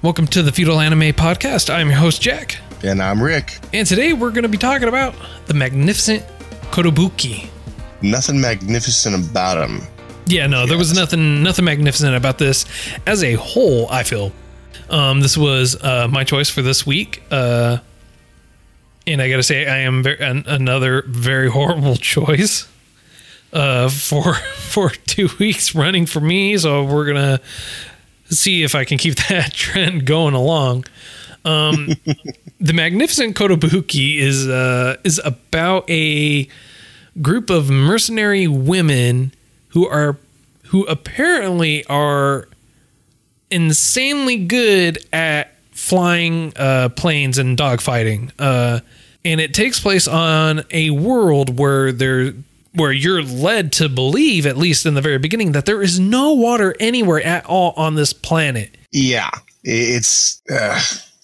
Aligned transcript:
Welcome 0.00 0.28
to 0.28 0.44
the 0.44 0.52
Feudal 0.52 0.78
Anime 0.78 1.12
Podcast. 1.12 1.74
I'm 1.74 1.88
your 1.88 1.98
host, 1.98 2.22
Jack. 2.22 2.58
And 2.84 3.02
I'm 3.02 3.20
Rick. 3.20 3.58
And 3.72 3.84
today 3.84 4.12
we're 4.12 4.30
going 4.30 4.44
to 4.44 4.48
be 4.48 4.56
talking 4.56 4.86
about 4.86 5.12
the 5.46 5.54
magnificent 5.54 6.24
Kotobuki. 6.70 7.50
Nothing 8.00 8.40
magnificent 8.40 9.28
about 9.28 9.68
him. 9.68 9.80
Yeah, 10.26 10.46
no, 10.46 10.66
there 10.66 10.78
was 10.78 10.94
nothing 10.94 11.42
nothing 11.42 11.64
magnificent 11.64 12.14
about 12.14 12.38
this 12.38 12.64
as 13.08 13.24
a 13.24 13.34
whole, 13.34 13.88
I 13.90 14.04
feel. 14.04 14.30
Um, 14.88 15.20
this 15.20 15.36
was 15.36 15.74
uh, 15.82 16.06
my 16.06 16.22
choice 16.22 16.48
for 16.48 16.62
this 16.62 16.86
week. 16.86 17.24
Uh, 17.32 17.78
and 19.04 19.20
I 19.20 19.28
got 19.28 19.38
to 19.38 19.42
say, 19.42 19.66
I 19.66 19.78
am 19.78 20.04
very, 20.04 20.20
an, 20.20 20.44
another 20.46 21.02
very 21.08 21.50
horrible 21.50 21.96
choice 21.96 22.68
uh, 23.52 23.88
for 23.88 24.34
for 24.56 24.90
two 24.90 25.28
weeks 25.40 25.74
running 25.74 26.06
for 26.06 26.20
me. 26.20 26.56
So 26.56 26.84
we're 26.84 27.06
gonna 27.06 27.40
see 28.30 28.62
if 28.62 28.74
I 28.74 28.84
can 28.84 28.98
keep 28.98 29.14
that 29.28 29.52
trend 29.52 30.06
going 30.06 30.34
along. 30.34 30.84
Um, 31.44 31.88
the 32.60 32.72
Magnificent 32.72 33.36
Kotobuki 33.36 34.18
is 34.18 34.48
uh, 34.48 34.96
is 35.04 35.20
about 35.24 35.88
a 35.88 36.48
group 37.20 37.50
of 37.50 37.70
mercenary 37.70 38.46
women 38.46 39.32
who 39.68 39.86
are 39.88 40.16
who 40.64 40.84
apparently 40.86 41.84
are 41.86 42.48
insanely 43.50 44.36
good 44.36 44.98
at 45.12 45.54
flying 45.70 46.52
uh, 46.56 46.90
planes 46.90 47.38
and 47.38 47.56
dogfighting. 47.56 48.30
Uh, 48.38 48.80
and 49.24 49.40
it 49.40 49.54
takes 49.54 49.80
place 49.80 50.06
on 50.06 50.64
a 50.70 50.90
world 50.90 51.58
where 51.58 51.92
there 51.92 52.32
where 52.74 52.92
you're 52.92 53.22
led 53.22 53.72
to 53.72 53.88
believe, 53.88 54.46
at 54.46 54.56
least 54.56 54.86
in 54.86 54.94
the 54.94 55.00
very 55.00 55.18
beginning, 55.18 55.52
that 55.52 55.66
there 55.66 55.82
is 55.82 55.98
no 55.98 56.32
water 56.32 56.74
anywhere 56.80 57.22
at 57.22 57.44
all 57.46 57.72
on 57.76 57.94
this 57.94 58.12
planet. 58.12 58.76
Yeah, 58.92 59.30
it's 59.64 60.42
uh, 60.50 60.80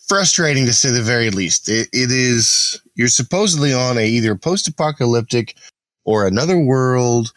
frustrating 0.08 0.66
to 0.66 0.72
say 0.72 0.90
the 0.90 1.02
very 1.02 1.30
least. 1.30 1.68
It, 1.68 1.88
it 1.92 2.10
is 2.10 2.80
you're 2.94 3.08
supposedly 3.08 3.72
on 3.72 3.98
a 3.98 4.06
either 4.06 4.34
post-apocalyptic 4.36 5.56
or 6.04 6.26
another 6.26 6.58
world 6.58 7.32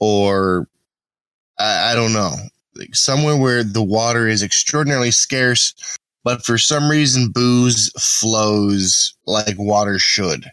or 0.00 0.68
I, 1.58 1.92
I 1.92 1.94
don't 1.94 2.12
know, 2.12 2.34
like 2.76 2.94
somewhere 2.94 3.36
where 3.36 3.64
the 3.64 3.82
water 3.82 4.28
is 4.28 4.42
extraordinarily 4.42 5.10
scarce, 5.10 5.74
but 6.24 6.44
for 6.44 6.58
some 6.58 6.90
reason 6.90 7.30
booze 7.30 7.90
flows 7.98 9.14
like 9.26 9.56
water 9.58 9.98
should. 9.98 10.50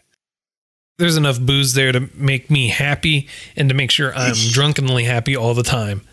There's 0.98 1.16
enough 1.16 1.38
booze 1.38 1.74
there 1.74 1.92
to 1.92 2.08
make 2.14 2.50
me 2.50 2.68
happy 2.68 3.28
and 3.54 3.68
to 3.68 3.74
make 3.74 3.90
sure 3.90 4.14
I'm 4.14 4.34
drunkenly 4.50 5.04
happy 5.04 5.36
all 5.36 5.54
the 5.54 5.62
time. 5.62 6.02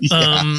Yeah. 0.00 0.18
Um, 0.18 0.58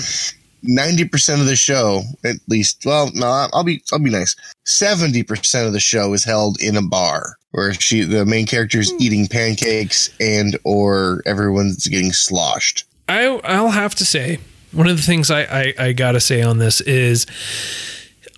Ninety 0.64 1.06
percent 1.06 1.40
of 1.40 1.46
the 1.46 1.56
show, 1.58 2.02
at 2.24 2.38
least. 2.48 2.84
Well, 2.84 3.12
no, 3.14 3.48
I'll 3.54 3.64
be 3.64 3.84
I'll 3.92 4.00
be 4.00 4.10
nice. 4.10 4.36
Seventy 4.64 5.22
percent 5.22 5.68
of 5.68 5.74
the 5.74 5.80
show 5.80 6.14
is 6.14 6.24
held 6.24 6.60
in 6.62 6.78
a 6.78 6.82
bar 6.82 7.38
where 7.52 7.74
she, 7.74 8.02
the 8.04 8.26
main 8.26 8.48
character, 8.48 8.80
is 8.80 8.92
eating 9.00 9.28
pancakes 9.28 10.10
and 10.20 10.58
or 10.64 11.22
everyone's 11.28 11.86
getting 11.88 12.12
sloshed. 12.14 12.86
I 13.10 13.26
I'll 13.44 13.70
have 13.72 13.94
to 13.96 14.06
say 14.06 14.40
one 14.72 14.88
of 14.88 14.96
the 14.96 15.04
things 15.04 15.30
I 15.30 15.42
I, 15.44 15.74
I 15.78 15.92
gotta 15.94 16.22
say 16.22 16.42
on 16.42 16.58
this 16.60 16.80
is 16.82 17.26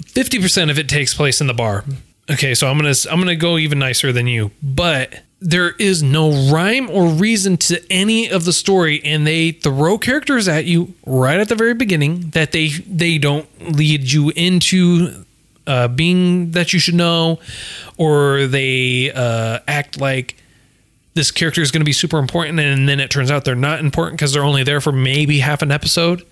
fifty 0.08 0.42
percent 0.42 0.72
of 0.72 0.78
it 0.80 0.90
takes 0.90 1.14
place 1.14 1.40
in 1.40 1.48
the 1.48 1.54
bar. 1.54 1.86
Okay, 2.30 2.56
so 2.56 2.68
I'm 2.68 2.78
gonna 2.78 2.94
I'm 3.12 3.20
gonna 3.20 3.36
go 3.36 3.58
even 3.58 3.80
nicer 3.80 4.12
than 4.12 4.28
you, 4.28 4.52
but 4.64 5.22
there 5.42 5.72
is 5.72 6.02
no 6.02 6.52
rhyme 6.52 6.90
or 6.90 7.08
reason 7.08 7.56
to 7.58 7.80
any 7.92 8.30
of 8.30 8.46
the 8.46 8.54
story, 8.54 9.00
and 9.04 9.28
they 9.28 9.52
throw 9.52 9.98
characters 10.00 10.48
at 10.48 10.66
you 10.66 10.94
right 11.06 11.40
at 11.40 11.50
the 11.50 11.56
very 11.56 11.76
beginning 11.76 12.32
that 12.32 12.52
they 12.52 12.70
they 12.70 13.20
don't 13.20 13.48
lead 13.76 14.12
you 14.12 14.32
into 14.36 15.24
uh, 15.68 15.88
being 15.88 16.52
that 16.52 16.74
you 16.74 16.80
should 16.80 16.96
know, 16.96 17.40
or 17.98 18.48
they 18.48 19.12
uh, 19.12 19.60
act 19.68 20.02
like 20.02 20.36
this 21.14 21.30
character 21.30 21.62
is 21.62 21.72
going 21.72 21.82
to 21.82 21.86
be 21.86 21.94
super 21.94 22.18
important 22.18 22.60
and 22.60 22.90
then 22.90 23.00
it 23.00 23.10
turns 23.10 23.32
out 23.32 23.46
they're 23.46 23.56
not 23.56 23.80
important 23.80 24.20
because 24.20 24.34
they're 24.34 24.44
only 24.44 24.64
there 24.64 24.82
for 24.82 24.92
maybe 24.92 25.40
half 25.40 25.62
an 25.62 25.72
episode. 25.72 26.26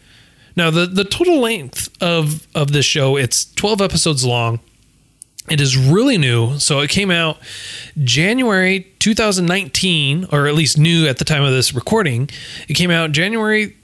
Now 0.55 0.71
the 0.71 0.87
the 0.87 1.03
total 1.03 1.39
length 1.39 1.89
of 2.01 2.47
of 2.55 2.71
this 2.71 2.85
show 2.85 3.15
it's 3.15 3.51
12 3.53 3.81
episodes 3.81 4.25
long 4.25 4.59
it 5.49 5.59
is 5.59 5.77
really 5.77 6.17
new. 6.17 6.57
So 6.59 6.79
it 6.79 6.89
came 6.89 7.11
out 7.11 7.37
january 8.03 8.87
2019 8.99 10.27
or 10.31 10.47
at 10.47 10.55
least 10.55 10.77
new 10.77 11.07
at 11.07 11.17
the 11.17 11.25
time 11.25 11.43
of 11.43 11.51
this 11.51 11.73
recording. 11.73 12.29
It 12.67 12.75
came 12.75 12.91
out 12.91 13.11
january 13.11 13.75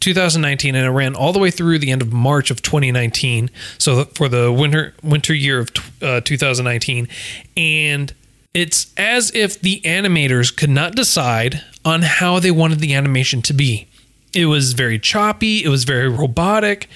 2019 0.00 0.74
and 0.74 0.84
it 0.86 0.90
ran 0.90 1.14
all 1.14 1.32
the 1.32 1.38
way 1.38 1.50
through 1.50 1.78
the 1.78 1.90
end 1.90 2.02
of 2.02 2.12
March 2.12 2.50
of 2.50 2.60
2019 2.60 3.50
so 3.78 4.04
for 4.06 4.28
the 4.28 4.50
winter 4.50 4.94
winter 5.02 5.32
year 5.32 5.60
of 5.60 5.68
uh, 6.02 6.20
2019 6.22 7.08
and 7.56 8.12
it's 8.54 8.92
as 8.96 9.34
if 9.34 9.60
the 9.60 9.80
animators 9.80 10.54
could 10.54 10.70
not 10.70 10.94
decide 10.94 11.62
on 11.84 12.02
how 12.02 12.38
they 12.38 12.50
wanted 12.50 12.80
the 12.80 12.94
animation 12.94 13.42
to 13.42 13.52
be. 13.52 13.88
It 14.34 14.46
was 14.46 14.72
very 14.74 14.98
choppy, 14.98 15.64
it 15.64 15.68
was 15.68 15.84
very 15.84 16.08
robotic, 16.08 16.88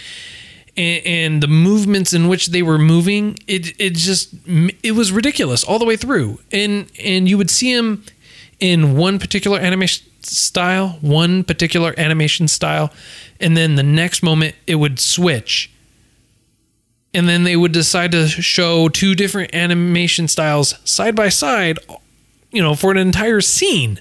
and, 0.77 1.07
and 1.07 1.43
the 1.43 1.49
movements 1.49 2.13
in 2.13 2.29
which 2.29 2.49
they 2.49 2.63
were 2.63 2.79
moving, 2.79 3.39
it 3.47 3.79
it 3.81 3.95
just 3.95 4.35
it 4.83 4.93
was 4.93 5.13
ridiculous 5.13 5.65
all 5.65 5.79
the 5.79 5.85
way 5.85 5.97
through. 5.97 6.41
And 6.53 6.91
and 7.03 7.29
you 7.29 7.39
would 7.39 7.51
see 7.51 7.75
them 7.75 8.05
in 8.61 8.97
one 8.97 9.19
particular 9.19 9.59
animation 9.59 10.07
style, 10.23 10.99
one 11.01 11.45
particular 11.45 11.95
animation 11.99 12.49
style, 12.49 12.93
and 13.41 13.57
then 13.57 13.77
the 13.77 13.83
next 13.83 14.23
moment 14.23 14.55
it 14.67 14.77
would 14.77 14.99
switch 14.99 15.71
and 17.17 17.27
then 17.27 17.45
they 17.45 17.57
would 17.57 17.73
decide 17.73 18.13
to 18.13 18.29
show 18.29 18.91
two 18.91 19.15
different 19.15 19.55
animation 19.55 20.29
styles 20.29 20.75
side 20.85 21.17
by 21.17 21.31
side 21.31 21.79
you 22.53 22.61
know 22.63 22.75
for 22.75 22.91
an 22.91 22.99
entire 22.99 23.41
scene 23.41 24.01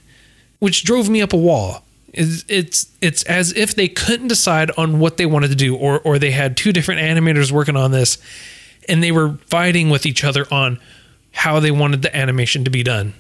which 0.60 0.84
drove 0.84 1.10
me 1.10 1.22
up 1.22 1.32
a 1.32 1.38
wall 1.38 1.85
it's 2.16 2.46
it's, 2.48 2.92
it's 3.02 3.24
as 3.24 3.54
if 3.54 3.76
they 3.76 3.88
couldn't 3.88 4.28
decide 4.28 4.72
on 4.78 5.00
what 5.00 5.18
they 5.18 5.26
wanted 5.26 5.50
to 5.50 5.56
do 5.56 5.76
or 5.76 6.00
or 6.00 6.18
they 6.18 6.32
had 6.32 6.58
two 6.58 6.72
different 6.72 7.02
animators 7.02 7.52
working 7.52 7.76
on 7.76 7.92
this 7.92 8.18
and 8.88 9.04
they 9.04 9.12
were 9.12 9.38
fighting 9.48 9.90
with 9.90 10.06
each 10.06 10.24
other 10.24 10.46
on 10.52 10.80
how 11.32 11.60
they 11.60 11.72
wanted 11.72 12.02
the 12.02 12.16
animation 12.16 12.64
to 12.64 12.70
be 12.70 12.84
done 12.84 13.14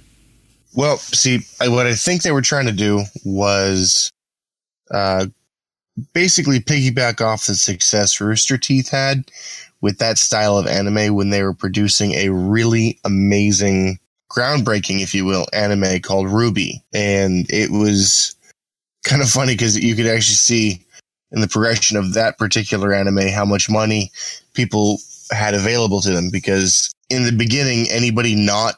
Well, 0.73 0.97
see, 0.97 1.41
I, 1.59 1.67
what 1.67 1.87
I 1.87 1.95
think 1.95 2.21
they 2.21 2.31
were 2.31 2.41
trying 2.41 2.67
to 2.67 2.71
do 2.71 3.03
was 3.23 4.11
uh, 4.91 5.27
basically 6.13 6.59
piggyback 6.59 7.21
off 7.21 7.45
the 7.45 7.55
success 7.55 8.19
Rooster 8.19 8.57
Teeth 8.57 8.89
had 8.89 9.25
with 9.81 9.99
that 9.99 10.17
style 10.17 10.57
of 10.57 10.67
anime 10.67 11.13
when 11.15 11.29
they 11.29 11.43
were 11.43 11.53
producing 11.53 12.13
a 12.13 12.29
really 12.29 12.99
amazing, 13.03 13.99
groundbreaking, 14.31 15.01
if 15.01 15.13
you 15.13 15.25
will, 15.25 15.45
anime 15.53 15.99
called 16.01 16.27
RWBY. 16.27 16.81
And 16.93 17.45
it 17.49 17.71
was 17.71 18.35
kind 19.05 19.21
of 19.21 19.29
funny 19.29 19.53
because 19.53 19.81
you 19.81 19.95
could 19.95 20.07
actually 20.07 20.35
see 20.35 20.85
in 21.31 21.41
the 21.41 21.47
progression 21.47 21.97
of 21.97 22.13
that 22.13 22.37
particular 22.37 22.93
anime 22.93 23.27
how 23.29 23.45
much 23.45 23.69
money 23.69 24.11
people 24.53 24.99
had 25.31 25.53
available 25.53 26.01
to 26.01 26.11
them 26.11 26.29
because 26.31 26.91
in 27.09 27.23
the 27.23 27.31
beginning, 27.31 27.87
anybody 27.89 28.35
not 28.35 28.75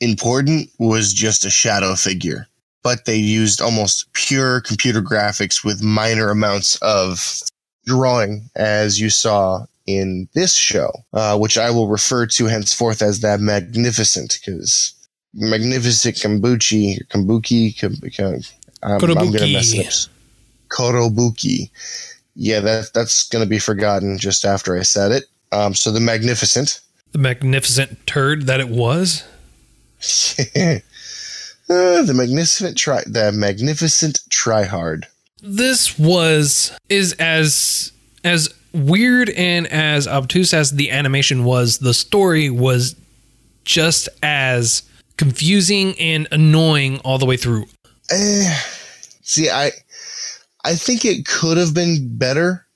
important 0.00 0.70
was 0.78 1.12
just 1.12 1.44
a 1.44 1.50
shadow 1.50 1.94
figure. 1.94 2.46
But 2.82 3.04
they 3.04 3.16
used 3.16 3.60
almost 3.60 4.12
pure 4.12 4.60
computer 4.60 5.02
graphics 5.02 5.64
with 5.64 5.82
minor 5.82 6.30
amounts 6.30 6.76
of 6.82 7.42
drawing, 7.84 8.48
as 8.54 9.00
you 9.00 9.10
saw 9.10 9.66
in 9.86 10.28
this 10.34 10.54
show, 10.54 10.92
uh, 11.12 11.36
which 11.36 11.58
I 11.58 11.70
will 11.70 11.88
refer 11.88 12.26
to 12.26 12.46
henceforth 12.46 13.02
as 13.02 13.20
that 13.20 13.40
magnificent, 13.40 14.38
because 14.40 14.94
magnificent 15.34 16.16
Kambuchi, 16.16 17.06
Kambuki, 17.08 17.76
Kam- 18.82 19.00
I'm, 19.02 19.18
I'm 19.18 19.32
gonna 19.32 19.52
mess 19.52 19.72
it 19.74 19.86
up. 19.86 20.12
Korobuki. 20.68 21.70
Yeah, 22.34 22.60
that 22.60 22.90
that's 22.92 23.28
gonna 23.28 23.46
be 23.46 23.58
forgotten 23.58 24.18
just 24.18 24.44
after 24.44 24.76
I 24.78 24.82
said 24.82 25.12
it. 25.12 25.24
Um, 25.52 25.74
so 25.74 25.90
the 25.90 26.00
magnificent. 26.00 26.80
the 27.12 27.18
magnificent 27.18 28.06
turd 28.06 28.46
that 28.46 28.60
it 28.60 28.68
was 28.68 29.24
Uh, 31.68 32.00
the 32.02 32.12
magnificent 32.14 32.76
try 32.76 33.02
the 33.06 33.32
magnificent 33.32 34.20
tryhard. 34.30 35.02
this 35.42 35.98
was 35.98 36.70
is 36.88 37.12
as 37.14 37.90
as 38.22 38.48
weird 38.72 39.30
and 39.30 39.66
as 39.68 40.06
obtuse 40.06 40.54
as 40.54 40.72
the 40.72 40.92
animation 40.92 41.42
was, 41.42 41.78
the 41.78 41.92
story 41.92 42.50
was 42.50 42.94
just 43.64 44.08
as 44.22 44.82
confusing 45.16 45.98
and 45.98 46.28
annoying 46.30 46.98
all 46.98 47.18
the 47.18 47.26
way 47.26 47.36
through. 47.36 47.66
Eh, 48.10 48.54
see, 49.22 49.50
I 49.50 49.72
I 50.64 50.74
think 50.74 51.04
it 51.04 51.26
could 51.26 51.56
have 51.56 51.74
been 51.74 52.16
better 52.16 52.66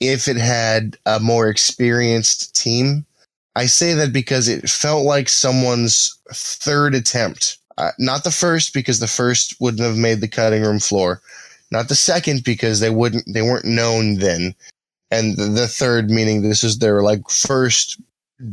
if 0.00 0.28
it 0.28 0.36
had 0.36 0.96
a 1.06 1.20
more 1.20 1.48
experienced 1.48 2.54
team. 2.56 3.04
I 3.56 3.66
say 3.66 3.94
that 3.94 4.12
because 4.12 4.48
it 4.48 4.70
felt 4.70 5.04
like 5.04 5.28
someone's 5.28 6.16
third 6.32 6.94
attempt. 6.94 7.58
Uh, 7.76 7.90
not 7.98 8.24
the 8.24 8.30
first, 8.30 8.72
because 8.74 9.00
the 9.00 9.06
first 9.06 9.60
wouldn't 9.60 9.82
have 9.82 9.96
made 9.96 10.20
the 10.20 10.28
cutting 10.28 10.62
room 10.62 10.78
floor. 10.78 11.20
Not 11.70 11.88
the 11.88 11.94
second, 11.94 12.44
because 12.44 12.80
they 12.80 12.90
wouldn't 12.90 13.24
they 13.32 13.42
weren't 13.42 13.64
known 13.64 14.16
then. 14.16 14.54
And 15.10 15.36
the, 15.36 15.46
the 15.46 15.68
third, 15.68 16.10
meaning 16.10 16.42
this 16.42 16.62
is 16.64 16.78
their 16.78 17.02
like 17.02 17.28
first 17.28 18.00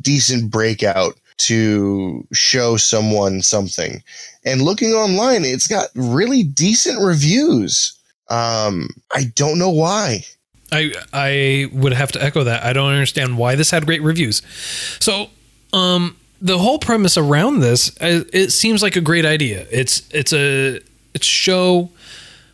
decent 0.01 0.51
breakout 0.51 1.17
to 1.37 2.25
show 2.33 2.77
someone 2.77 3.41
something. 3.41 4.01
And 4.45 4.61
looking 4.61 4.91
online, 4.91 5.45
it's 5.45 5.67
got 5.67 5.89
really 5.95 6.43
decent 6.43 7.01
reviews. 7.01 7.97
Um, 8.29 8.89
I 9.11 9.25
don't 9.35 9.59
know 9.59 9.69
why. 9.69 10.25
I 10.71 10.93
I 11.13 11.69
would 11.71 11.93
have 11.93 12.11
to 12.13 12.23
echo 12.23 12.43
that. 12.43 12.63
I 12.63 12.73
don't 12.73 12.91
understand 12.91 13.37
why 13.37 13.55
this 13.55 13.71
had 13.71 13.85
great 13.85 14.01
reviews. 14.01 14.41
So, 14.99 15.27
um, 15.71 16.17
the 16.41 16.57
whole 16.57 16.79
premise 16.79 17.17
around 17.17 17.61
this, 17.61 17.95
it 18.01 18.51
seems 18.51 18.83
like 18.83 18.95
a 18.95 19.01
great 19.01 19.25
idea. 19.25 19.65
It's 19.71 20.07
it's 20.11 20.33
a 20.33 20.81
it's 21.13 21.25
show 21.25 21.89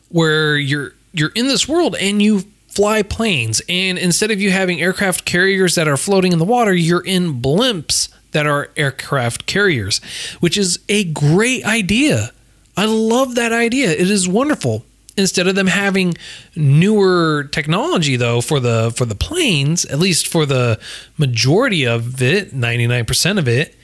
where 0.09 0.57
you're 0.57 0.93
you're 1.11 1.31
in 1.33 1.47
this 1.47 1.67
world 1.67 1.95
and 1.99 2.21
you 2.21 2.43
fly 2.67 3.01
planes, 3.01 3.61
and 3.67 3.97
instead 3.97 4.29
of 4.29 4.39
you 4.39 4.51
having 4.51 4.79
aircraft 4.79 5.25
carriers 5.25 5.75
that 5.75 5.87
are 5.87 5.97
floating 5.97 6.31
in 6.31 6.39
the 6.39 6.45
water, 6.45 6.73
you're 6.73 7.05
in 7.05 7.41
blimps 7.41 8.09
that 8.33 8.45
are 8.45 8.69
aircraft 8.75 9.45
carriers, 9.45 9.99
which 10.39 10.57
is 10.57 10.79
a 10.89 11.05
great 11.05 11.65
idea. 11.65 12.31
I 12.75 12.85
love 12.85 13.35
that 13.35 13.51
idea. 13.51 13.91
It 13.91 14.09
is 14.09 14.27
wonderful. 14.27 14.85
Instead 15.15 15.47
of 15.47 15.53
them 15.53 15.67
having 15.67 16.15
newer 16.55 17.47
technology 17.51 18.15
though 18.15 18.41
for 18.41 18.59
the 18.59 18.91
for 18.97 19.05
the 19.05 19.13
planes 19.13 19.85
at 19.85 19.99
least 19.99 20.27
for 20.27 20.43
the 20.47 20.79
majority 21.19 21.85
of 21.85 22.19
it 22.19 22.51
99% 22.51 23.37
of 23.37 23.47
it 23.47 23.75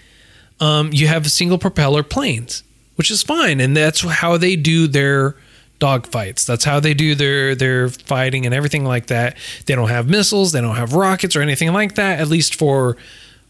um, 0.59 0.89
you 0.91 1.05
have 1.05 1.29
single 1.29 1.59
propeller 1.59 2.01
planes 2.01 2.63
which 2.99 3.09
is 3.09 3.23
fine. 3.23 3.61
And 3.61 3.77
that's 3.77 4.01
how 4.01 4.35
they 4.35 4.57
do 4.57 4.85
their 4.85 5.37
dogfights. 5.79 6.45
That's 6.45 6.65
how 6.65 6.81
they 6.81 6.93
do 6.93 7.15
their 7.15 7.55
their 7.55 7.87
fighting 7.87 8.45
and 8.45 8.53
everything 8.53 8.83
like 8.83 9.07
that. 9.07 9.37
They 9.67 9.73
don't 9.73 9.87
have 9.87 10.09
missiles. 10.09 10.51
They 10.51 10.59
don't 10.59 10.75
have 10.75 10.91
rockets 10.91 11.33
or 11.37 11.41
anything 11.41 11.71
like 11.71 11.95
that 11.95 12.19
at 12.19 12.27
least 12.27 12.55
for 12.55 12.97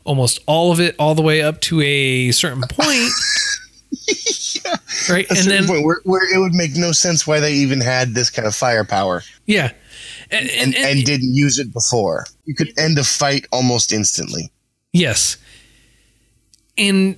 almost 0.04 0.40
all 0.48 0.72
of 0.72 0.80
it 0.80 0.96
all 0.98 1.16
the 1.16 1.22
way 1.22 1.42
up 1.42 1.62
to 1.62 1.82
a 1.82 2.32
certain 2.32 2.62
point 2.70 3.12
yeah. 4.66 4.76
right 5.10 5.26
A 5.30 5.38
and 5.38 5.48
then 5.48 5.68
point 5.68 5.86
where, 5.86 6.02
where 6.04 6.34
it 6.34 6.40
would 6.40 6.54
make 6.54 6.76
no 6.76 6.92
sense 6.92 7.28
why 7.28 7.40
they 7.40 7.54
even 7.54 7.82
had 7.82 8.14
this 8.14 8.30
kind 8.30 8.48
of 8.48 8.56
firepower 8.56 9.24
yeah 9.46 9.72
and, 10.32 10.50
and, 10.50 10.76
and, 10.76 11.04
didn't 11.06 11.34
use 11.34 11.58
it 11.58 11.74
before. 11.74 12.26
You 12.46 12.56
could 12.56 12.72
end 12.78 12.98
a 13.00 13.04
fight 13.04 13.48
almost 13.52 13.92
instantly. 13.92 14.52
Yes. 14.94 15.38
And 16.78 17.18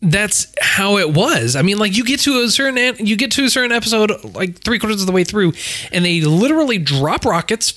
that's 0.00 0.52
how 0.60 0.98
it 0.98 1.14
was. 1.14 1.56
I 1.56 1.62
mean, 1.62 1.78
like 1.78 1.96
you 1.96 2.04
get 2.04 2.20
to 2.20 2.42
a 2.42 2.48
certain 2.48 2.96
you 3.04 3.16
get 3.16 3.30
to 3.32 3.44
a 3.44 3.50
certain 3.50 3.72
episode, 3.72 4.12
like 4.34 4.58
three 4.58 4.78
quarters 4.78 5.00
of 5.00 5.06
the 5.06 5.12
way 5.12 5.24
through, 5.24 5.54
and 5.92 6.04
they 6.04 6.20
literally 6.20 6.78
drop 6.78 7.24
rockets 7.24 7.74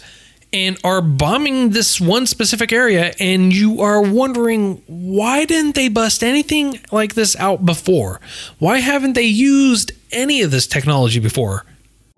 and 0.53 0.77
are 0.83 1.01
bombing 1.01 1.69
this 1.69 2.01
one 2.01 2.25
specific 2.25 2.71
area, 2.71 3.13
and 3.19 3.53
you 3.53 3.81
are 3.81 4.01
wondering 4.01 4.81
why 4.87 5.45
didn't 5.45 5.75
they 5.75 5.87
bust 5.87 6.23
anything 6.23 6.79
like 6.91 7.15
this 7.15 7.35
out 7.37 7.65
before? 7.65 8.19
Why 8.59 8.79
haven't 8.79 9.13
they 9.13 9.23
used 9.23 9.91
any 10.11 10.41
of 10.41 10.51
this 10.51 10.67
technology 10.67 11.19
before? 11.19 11.65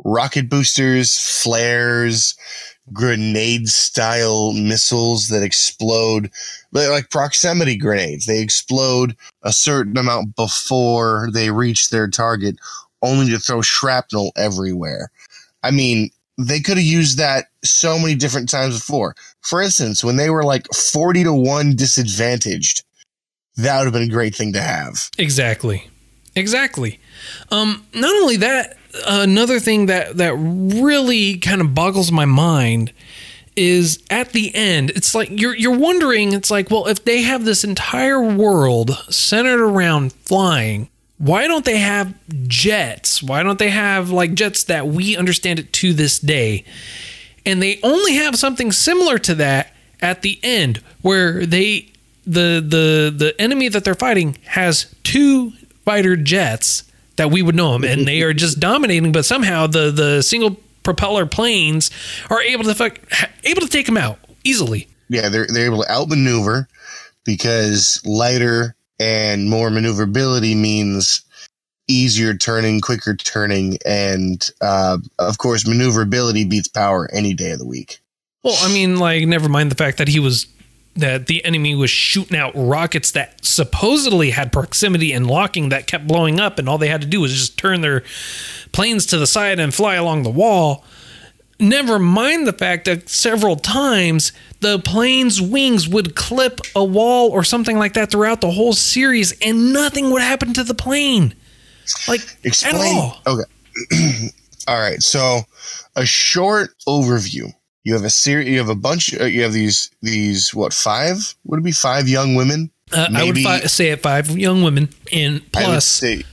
Rocket 0.03 0.49
boosters, 0.49 1.17
flares, 1.41 2.35
grenade 2.91 3.69
style 3.69 4.51
missiles 4.53 5.29
that 5.29 5.43
explode 5.43 6.29
like 6.73 7.09
proximity 7.09 7.77
grenades. 7.77 8.25
They 8.25 8.41
explode 8.41 9.15
a 9.43 9.53
certain 9.53 9.97
amount 9.97 10.35
before 10.35 11.29
they 11.31 11.51
reach 11.51 11.89
their 11.89 12.09
target, 12.09 12.57
only 13.01 13.29
to 13.31 13.39
throw 13.39 13.61
shrapnel 13.61 14.31
everywhere. 14.35 15.11
I 15.61 15.71
mean, 15.71 16.09
they 16.37 16.59
could 16.59 16.77
have 16.77 16.85
used 16.85 17.17
that 17.17 17.45
so 17.63 17.99
many 17.99 18.15
different 18.15 18.49
times 18.49 18.79
before. 18.79 19.15
For 19.41 19.61
instance, 19.61 20.03
when 20.03 20.15
they 20.15 20.29
were 20.29 20.43
like 20.43 20.67
40 20.73 21.25
to 21.25 21.33
1 21.33 21.75
disadvantaged, 21.75 22.83
that 23.57 23.77
would 23.77 23.85
have 23.85 23.93
been 23.93 24.03
a 24.03 24.13
great 24.13 24.35
thing 24.35 24.53
to 24.53 24.61
have. 24.61 25.09
Exactly. 25.17 25.89
Exactly. 26.35 26.99
Um, 27.51 27.85
not 27.93 28.15
only 28.15 28.37
that, 28.37 28.77
another 29.07 29.59
thing 29.59 29.87
that 29.87 30.17
that 30.17 30.35
really 30.35 31.37
kind 31.37 31.61
of 31.61 31.73
boggles 31.73 32.11
my 32.11 32.25
mind 32.25 32.91
is 33.55 34.03
at 34.09 34.31
the 34.31 34.53
end 34.55 34.89
it's 34.91 35.13
like 35.13 35.29
you're 35.29 35.55
you're 35.55 35.77
wondering 35.77 36.33
it's 36.33 36.49
like 36.49 36.71
well 36.71 36.87
if 36.87 37.03
they 37.05 37.21
have 37.21 37.45
this 37.45 37.63
entire 37.63 38.19
world 38.19 38.91
centered 39.09 39.61
around 39.61 40.11
flying 40.11 40.89
why 41.23 41.47
don't 41.47 41.63
they 41.63 41.77
have 41.77 42.13
jets? 42.47 43.23
Why 43.23 43.43
don't 43.43 43.57
they 43.57 43.69
have 43.69 44.09
like 44.09 44.33
jets 44.33 44.65
that 44.65 44.87
we 44.87 45.15
understand 45.15 45.59
it 45.59 45.71
to 45.73 45.93
this 45.93 46.19
day? 46.19 46.65
And 47.45 47.61
they 47.61 47.79
only 47.81 48.15
have 48.15 48.35
something 48.35 48.71
similar 48.71 49.17
to 49.19 49.35
that 49.35 49.73
at 50.01 50.21
the 50.21 50.39
end 50.43 50.81
where 51.01 51.45
they 51.45 51.89
the 52.25 52.63
the 52.65 53.13
the 53.15 53.33
enemy 53.39 53.69
that 53.69 53.85
they're 53.85 53.95
fighting 53.95 54.37
has 54.45 54.93
two 55.03 55.51
fighter 55.85 56.15
jets 56.15 56.83
that 57.15 57.31
we 57.31 57.41
would 57.41 57.55
know 57.55 57.73
them 57.73 57.83
and 57.83 58.07
they 58.07 58.21
are 58.21 58.33
just 58.33 58.59
dominating 58.59 59.11
but 59.11 59.23
somehow 59.23 59.67
the 59.67 59.91
the 59.91 60.21
single 60.21 60.57
propeller 60.83 61.25
planes 61.25 61.89
are 62.29 62.41
able 62.41 62.63
to 62.65 62.75
fuck, 62.75 62.99
able 63.43 63.61
to 63.61 63.67
take 63.67 63.85
them 63.85 63.97
out 63.97 64.19
easily. 64.43 64.87
Yeah, 65.09 65.29
they're 65.29 65.47
they're 65.47 65.65
able 65.65 65.83
to 65.83 65.91
outmaneuver 65.91 66.67
because 67.23 68.01
lighter 68.05 68.75
and 68.99 69.49
more 69.49 69.69
maneuverability 69.69 70.55
means 70.55 71.23
easier 71.87 72.33
turning, 72.33 72.79
quicker 72.79 73.15
turning, 73.15 73.77
and 73.85 74.49
uh, 74.61 74.97
of 75.19 75.37
course, 75.37 75.67
maneuverability 75.67 76.45
beats 76.45 76.67
power 76.67 77.09
any 77.11 77.33
day 77.33 77.51
of 77.51 77.59
the 77.59 77.65
week. 77.65 77.99
well 78.43 78.57
i 78.61 78.73
mean 78.73 78.97
like 78.97 79.25
never 79.27 79.49
mind 79.49 79.71
the 79.71 79.75
fact 79.75 79.97
that 79.97 80.07
he 80.07 80.19
was 80.19 80.47
that 80.95 81.25
the 81.25 81.43
enemy 81.43 81.73
was 81.75 81.89
shooting 81.89 82.37
out 82.37 82.51
rockets 82.55 83.11
that 83.11 83.43
supposedly 83.43 84.29
had 84.29 84.51
proximity 84.51 85.11
and 85.11 85.25
locking 85.25 85.69
that 85.69 85.87
kept 85.87 86.07
blowing 86.07 86.39
up 86.39 86.59
and 86.59 86.69
all 86.69 86.77
they 86.77 86.87
had 86.87 87.01
to 87.01 87.07
do 87.07 87.19
was 87.19 87.33
just 87.33 87.57
turn 87.57 87.81
their 87.81 88.03
planes 88.73 89.05
to 89.07 89.17
the 89.17 89.25
side 89.25 89.59
and 89.59 89.73
fly 89.73 89.95
along 89.95 90.21
the 90.23 90.29
wall 90.29 90.85
never 91.69 91.99
mind 91.99 92.45
the 92.45 92.53
fact 92.53 92.85
that 92.85 93.09
several 93.09 93.55
times 93.55 94.31
the 94.59 94.79
plane's 94.79 95.41
wings 95.41 95.87
would 95.87 96.15
clip 96.15 96.59
a 96.75 96.83
wall 96.83 97.29
or 97.31 97.43
something 97.43 97.77
like 97.77 97.93
that 97.93 98.11
throughout 98.11 98.41
the 98.41 98.51
whole 98.51 98.73
series 98.73 99.33
and 99.41 99.73
nothing 99.73 100.11
would 100.11 100.21
happen 100.21 100.53
to 100.53 100.63
the 100.63 100.75
plane 100.75 101.33
like 102.07 102.21
Explain. 102.43 102.75
at 102.75 102.81
all 102.81 103.21
Okay. 103.25 103.43
all 104.67 104.79
right. 104.79 105.01
So, 105.01 105.41
a 105.95 106.05
short 106.05 106.71
overview. 106.87 107.51
You 107.83 107.93
have 107.93 108.03
a 108.03 108.09
series. 108.09 108.47
You 108.47 108.59
have 108.59 108.69
a 108.69 108.75
bunch. 108.75 109.19
Uh, 109.19 109.25
you 109.25 109.43
have 109.43 109.53
these. 109.53 109.91
These 110.01 110.53
what? 110.53 110.73
Five? 110.73 111.35
Would 111.45 111.59
it 111.59 111.63
be 111.63 111.71
five 111.71 112.07
young 112.07 112.35
women? 112.35 112.71
Uh, 112.91 113.09
I 113.13 113.23
would 113.23 113.37
fi- 113.37 113.61
say 113.61 113.89
it 113.89 114.01
five 114.01 114.29
young 114.37 114.63
women 114.63 114.89
and 115.11 115.41
plus 115.51 115.85
say 115.85 116.23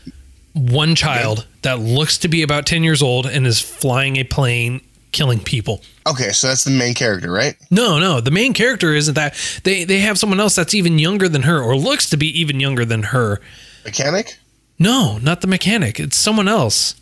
one 0.52 0.94
child 0.94 1.46
that 1.62 1.78
looks 1.78 2.18
to 2.18 2.28
be 2.28 2.42
about 2.42 2.66
10 2.66 2.82
years 2.82 3.02
old 3.02 3.25
and 3.25 3.46
is 3.46 3.60
flying 3.60 4.16
a 4.16 4.25
plane 4.25 4.80
killing 5.12 5.40
people. 5.40 5.83
okay. 6.07 6.31
So 6.31 6.49
that's 6.49 6.64
the 6.64 6.71
main 6.71 6.95
character, 6.95 7.31
right? 7.31 7.57
No, 7.71 7.99
no, 7.99 8.21
the 8.21 8.31
main 8.31 8.52
character 8.52 8.93
isn't 8.95 9.14
that. 9.14 9.35
They 9.64 9.85
they 9.85 10.00
have 10.00 10.19
someone 10.19 10.40
else 10.40 10.55
that's 10.55 10.75
even 10.75 10.99
younger 10.99 11.29
than 11.29 11.43
her 11.43 11.62
or 11.62 11.76
looks 11.76 12.09
to 12.11 12.17
be 12.17 12.26
even 12.40 12.61
younger 12.61 12.85
than 12.85 13.05
her. 13.05 13.40
Mechanic. 13.85 14.38
No, 14.79 15.19
not 15.19 15.40
the 15.40 15.47
mechanic. 15.47 16.00
It's 16.00 16.17
someone 16.17 16.49
else. 16.49 16.95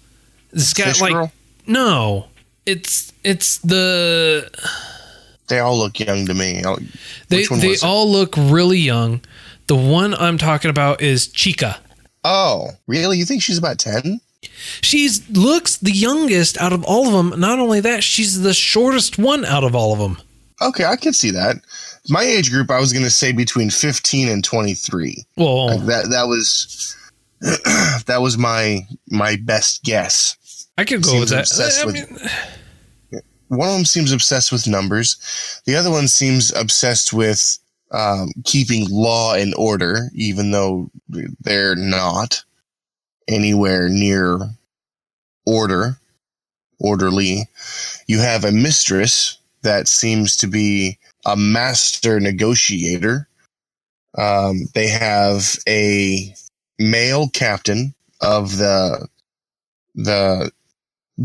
This 0.53 0.73
guy, 0.73 0.93
like 1.01 1.13
girl? 1.13 1.33
no. 1.67 2.27
It's 2.67 3.13
it's 3.25 3.59
the 3.59 4.51
They 5.49 5.59
all 5.59 5.79
look 5.79 5.99
young 5.99 6.27
to 6.27 6.35
me. 6.35 6.63
They 7.29 7.45
one 7.47 7.61
they 7.61 7.77
all 7.83 8.11
look 8.11 8.35
really 8.37 8.79
young. 8.79 9.21
The 9.69 9.77
one 9.77 10.15
I'm 10.15 10.39
talking 10.39 10.71
about 10.71 11.01
is 11.01 11.29
Chika. 11.29 11.79
Oh, 12.25 12.71
really? 12.87 13.17
You 13.17 13.25
think 13.25 13.43
she's 13.43 13.59
about 13.59 13.79
ten? 13.79 14.21
She's 14.81 15.29
looks 15.31 15.77
the 15.79 15.93
youngest 15.93 16.59
out 16.59 16.73
of 16.73 16.85
all 16.85 17.07
of 17.09 17.13
them. 17.13 17.41
Not 17.41 17.59
only 17.59 17.81
that, 17.81 18.05
she's 18.05 18.41
the 18.43 18.55
shortest 18.55 19.19
one 19.19 19.45
out 19.45 19.65
of 19.65 19.75
all 19.75 19.93
of 19.93 19.99
them. 19.99 20.19
Okay, 20.61 20.85
I 20.85 20.97
can 20.97 21.13
see 21.13 21.31
that. 21.31 21.57
My 22.09 22.23
age 22.23 22.51
group, 22.51 22.71
I 22.71 22.81
was 22.81 22.93
going 22.93 23.05
to 23.05 23.11
say 23.11 23.33
between 23.33 23.71
fifteen 23.71 24.29
and 24.29 24.43
twenty-three. 24.45 25.25
Well, 25.37 25.67
Like 25.69 25.87
that. 25.87 26.11
That 26.11 26.27
was 26.29 26.97
that 27.41 28.19
was 28.21 28.39
my 28.39 28.81
my 29.11 29.37
best 29.37 29.83
guess. 29.85 30.37
I 30.77 30.85
could 30.85 31.03
go 31.03 31.11
Seems 31.11 31.33
with 31.33 31.49
that. 31.49 31.83
I 31.83 31.87
with- 31.87 33.23
one 33.49 33.69
of 33.69 33.75
them 33.75 33.85
seems 33.85 34.13
obsessed 34.13 34.53
with 34.53 34.69
numbers. 34.69 35.61
The 35.67 35.75
other 35.75 35.91
one 35.91 36.09
seems 36.09 36.53
obsessed 36.55 37.13
with 37.13 37.59
um, 37.91 38.31
keeping 38.45 38.87
law 38.91 39.35
and 39.35 39.55
order, 39.57 40.11
even 40.15 40.51
though 40.51 40.91
they're 41.41 41.77
not 41.77 42.45
anywhere 43.29 43.89
near 43.89 44.39
order, 45.47 45.99
orderly. 46.81 47.49
You 48.07 48.21
have 48.21 48.45
a 48.45 48.53
mistress 48.53 49.39
that 49.63 49.89
seems 49.89 50.37
to 50.39 50.47
be 50.47 50.99
a 51.27 51.37
master 51.37 52.21
negotiator. 52.21 53.29
Um, 54.17 54.69
they 54.75 54.89
have 54.89 55.59
a 55.69 56.35
male 56.79 57.29
captain 57.29 57.95
of 58.21 58.57
the 58.57 59.09
the 59.95 60.53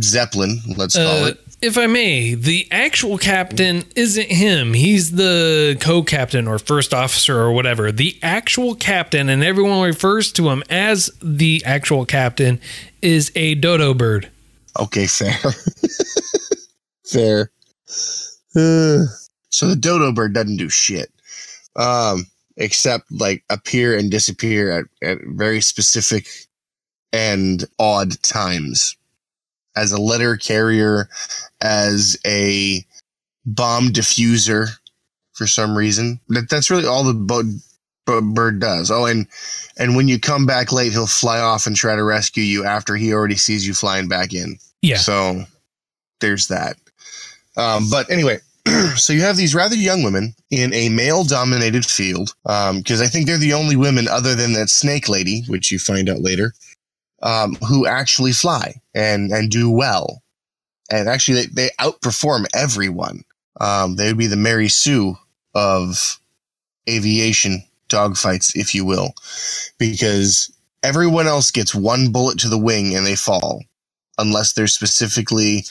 Zeppelin, 0.01 0.59
let's 0.77 0.95
call 0.95 1.23
Uh, 1.23 1.27
it. 1.27 1.39
if 1.62 1.77
I 1.77 1.85
may, 1.88 2.33
the 2.33 2.67
actual 2.71 3.17
captain 3.17 3.83
isn't 3.95 4.29
him. 4.29 4.73
He's 4.73 5.12
the 5.12 5.77
co-captain 5.79 6.47
or 6.47 6.57
first 6.59 6.93
officer 6.93 7.38
or 7.39 7.51
whatever. 7.51 7.91
The 7.91 8.17
actual 8.23 8.73
captain, 8.75 9.29
and 9.29 9.43
everyone 9.43 9.81
refers 9.85 10.31
to 10.33 10.50
him 10.50 10.63
as 10.69 11.12
the 11.21 11.62
actual 11.65 12.05
captain, 12.05 12.59
is 13.01 13.31
a 13.35 13.55
dodo 13.55 13.93
bird. 13.93 14.29
Okay, 14.79 15.05
fair. 15.05 15.38
fair. 17.05 17.51
Uh, 18.55 19.05
so 19.50 19.67
the 19.67 19.75
dodo 19.77 20.12
bird 20.12 20.33
doesn't 20.33 20.57
do 20.57 20.69
shit. 20.69 21.12
Um, 21.75 22.25
except 22.57 23.12
like 23.12 23.43
appear 23.50 23.97
and 23.97 24.12
disappear 24.12 24.71
at, 24.71 24.85
at 25.07 25.17
very 25.25 25.59
specific 25.62 26.27
and 27.12 27.65
odd 27.79 28.21
times. 28.23 28.95
As 29.75 29.92
a 29.92 30.01
letter 30.01 30.38
carrier, 30.38 31.10
as 31.62 32.18
a 32.25 32.86
bomb 33.46 33.89
diffuser 33.89 34.68
for 35.34 35.48
some 35.48 35.77
reason. 35.77 36.20
That 36.30 36.50
that's 36.50 36.70
really 36.70 36.86
all 36.86 37.03
the 37.03 37.13
bo- 37.13 37.44
bo- 38.06 38.22
bird 38.22 38.60
does. 38.60 38.92
Oh, 38.92 39.06
and 39.06 39.27
and 39.77 39.96
when 39.96 40.08
you 40.08 40.20
come 40.20 40.46
back 40.46 40.72
late, 40.72 40.92
he'll 40.92 41.08
fly 41.08 41.39
off 41.39 41.68
and 41.68 41.75
try 41.75 41.96
to 41.96 42.03
rescue 42.03 42.44
you 42.44 42.65
after 42.65 42.96
he 42.96 43.13
already 43.13 43.36
sees 43.36 43.68
you 43.68 43.74
flying 43.74 44.08
back 44.08 44.34
in. 44.34 44.58
Yeah. 44.82 44.98
So 44.98 45.44
there's 46.22 46.48
that. 46.48 46.77
Um, 47.58 47.89
but 47.89 48.10
anyway, 48.10 48.39
so 48.96 49.13
you 49.13 49.22
have 49.22 49.38
these 49.38 49.56
rather 49.56 49.75
young 49.75 50.03
women 50.03 50.34
in 50.50 50.74
a 50.74 50.89
male 50.89 51.24
dominated 51.24 51.86
field, 51.86 52.34
because 52.44 53.01
I 53.01 53.08
think 53.08 53.25
they're 53.25 53.38
the 53.38 53.53
only 53.53 53.75
women 53.75 54.08
other 54.08 54.36
than 54.36 54.53
that 54.53 54.70
snake 54.70 55.10
lady, 55.10 55.44
which 55.48 55.72
you 55.72 55.80
find 55.80 56.10
out 56.10 56.22
later, 56.22 56.53
um, 57.24 57.56
who 57.68 57.88
actually 57.88 58.34
fly 58.34 58.75
and, 58.94 59.32
and 59.32 59.50
do 59.50 59.70
well. 59.70 60.22
And 60.92 61.10
actually, 61.10 61.46
they, 61.46 61.48
they 61.48 61.70
outperform 61.80 62.46
everyone. 62.53 63.24
Um, 63.60 63.96
they 63.96 64.08
would 64.08 64.18
be 64.18 64.27
the 64.27 64.36
Mary 64.36 64.70
Sue 64.70 65.15
of 65.56 66.20
aviation 66.89 67.63
dogfights, 67.89 68.56
if 68.56 68.75
you 68.75 68.86
will, 68.86 69.13
because 69.77 70.51
everyone 70.84 71.27
else 71.27 71.50
gets 71.50 71.74
one 71.74 72.12
bullet 72.12 72.38
to 72.39 72.50
the 72.50 72.58
wing 72.58 72.96
and 72.96 73.06
they 73.06 73.15
fall 73.15 73.63
unless 74.18 74.53
they're 74.53 74.68
specifically 74.68 75.65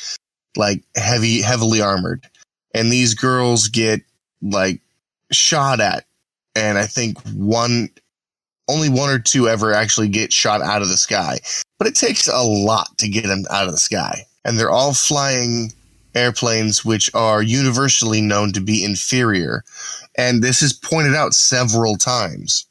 like 0.57 0.83
heavy 0.97 1.41
heavily 1.41 1.81
armored 1.81 2.27
and 2.75 2.91
these 2.91 3.15
girls 3.15 3.69
get 3.69 4.01
like 4.41 4.81
shot 5.31 5.81
at 5.81 6.05
and 6.57 6.77
i 6.79 6.87
think 6.87 7.19
one 7.29 7.89
only 8.73 8.89
one 8.89 9.11
or 9.11 9.19
two 9.19 9.49
ever 9.49 9.73
actually 9.73 10.09
get 10.09 10.33
shot 10.33 10.63
out 10.63 10.83
of 10.83 10.89
the 10.89 10.97
sky. 10.97 11.39
But 11.79 11.89
it 11.89 11.95
takes 11.95 12.29
a 12.29 12.43
lot 12.43 12.97
to 12.99 13.09
get 13.09 13.27
them 13.27 13.45
out 13.51 13.67
of 13.67 13.73
the 13.73 13.79
sky. 13.79 14.27
And 14.45 14.59
they're 14.59 14.71
all 14.71 14.95
flying 14.95 15.73
airplanes 16.15 16.85
which 16.85 17.13
are 17.15 17.43
universally 17.43 18.21
known 18.21 18.53
to 18.53 18.61
be 18.61 18.85
inferior. 18.85 19.65
And 20.17 20.43
this 20.43 20.63
is 20.63 20.73
pointed 20.73 21.15
out 21.15 21.35
several 21.35 21.97
times 21.97 22.67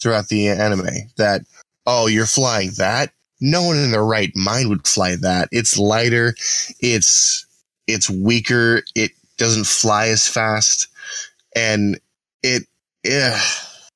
throughout 0.00 0.28
the 0.28 0.48
anime 0.48 1.10
that 1.16 1.42
oh 1.86 2.06
you're 2.06 2.26
flying 2.26 2.70
that? 2.78 3.12
No 3.40 3.62
one 3.62 3.76
in 3.76 3.90
their 3.90 4.04
right 4.04 4.32
mind 4.34 4.68
would 4.68 4.86
fly 4.86 5.16
that. 5.16 5.48
It's 5.50 5.78
lighter, 5.78 6.34
it's 6.80 7.46
it's 7.86 8.10
weaker, 8.10 8.82
it 8.94 9.12
doesn't 9.38 9.66
fly 9.66 10.08
as 10.08 10.28
fast, 10.28 10.88
and 11.56 11.98
it 12.42 12.64
yeah, 13.04 13.40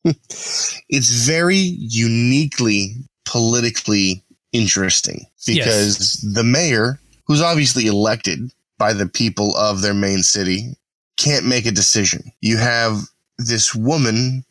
it's 0.05 1.27
very 1.27 1.57
uniquely 1.57 2.95
politically 3.25 4.23
interesting 4.53 5.27
because 5.47 6.21
the 6.35 6.45
mayor, 6.45 7.01
who's 7.27 7.41
obviously 7.41 7.87
elected 7.87 8.53
by 8.79 8.93
the 8.93 9.07
people 9.07 9.57
of 9.57 9.81
their 9.81 9.95
main 9.95 10.23
city, 10.23 10.77
can't 11.17 11.47
make 11.47 11.67
a 11.67 11.71
decision. 11.71 12.33
You 12.41 12.59
have 12.59 13.09
this 13.39 13.75
woman 13.75 14.45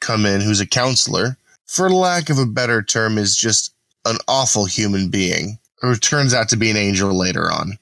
come 0.00 0.26
in 0.26 0.40
who's 0.40 0.60
a 0.60 0.66
counselor, 0.66 1.36
for 1.66 1.90
lack 1.90 2.30
of 2.30 2.38
a 2.38 2.46
better 2.46 2.82
term, 2.82 3.18
is 3.18 3.36
just 3.36 3.74
an 4.04 4.16
awful 4.28 4.64
human 4.64 5.10
being 5.10 5.58
who 5.80 5.96
turns 5.96 6.34
out 6.34 6.48
to 6.50 6.56
be 6.56 6.70
an 6.70 6.76
angel 6.76 7.16
later 7.16 7.50
on. 7.50 7.78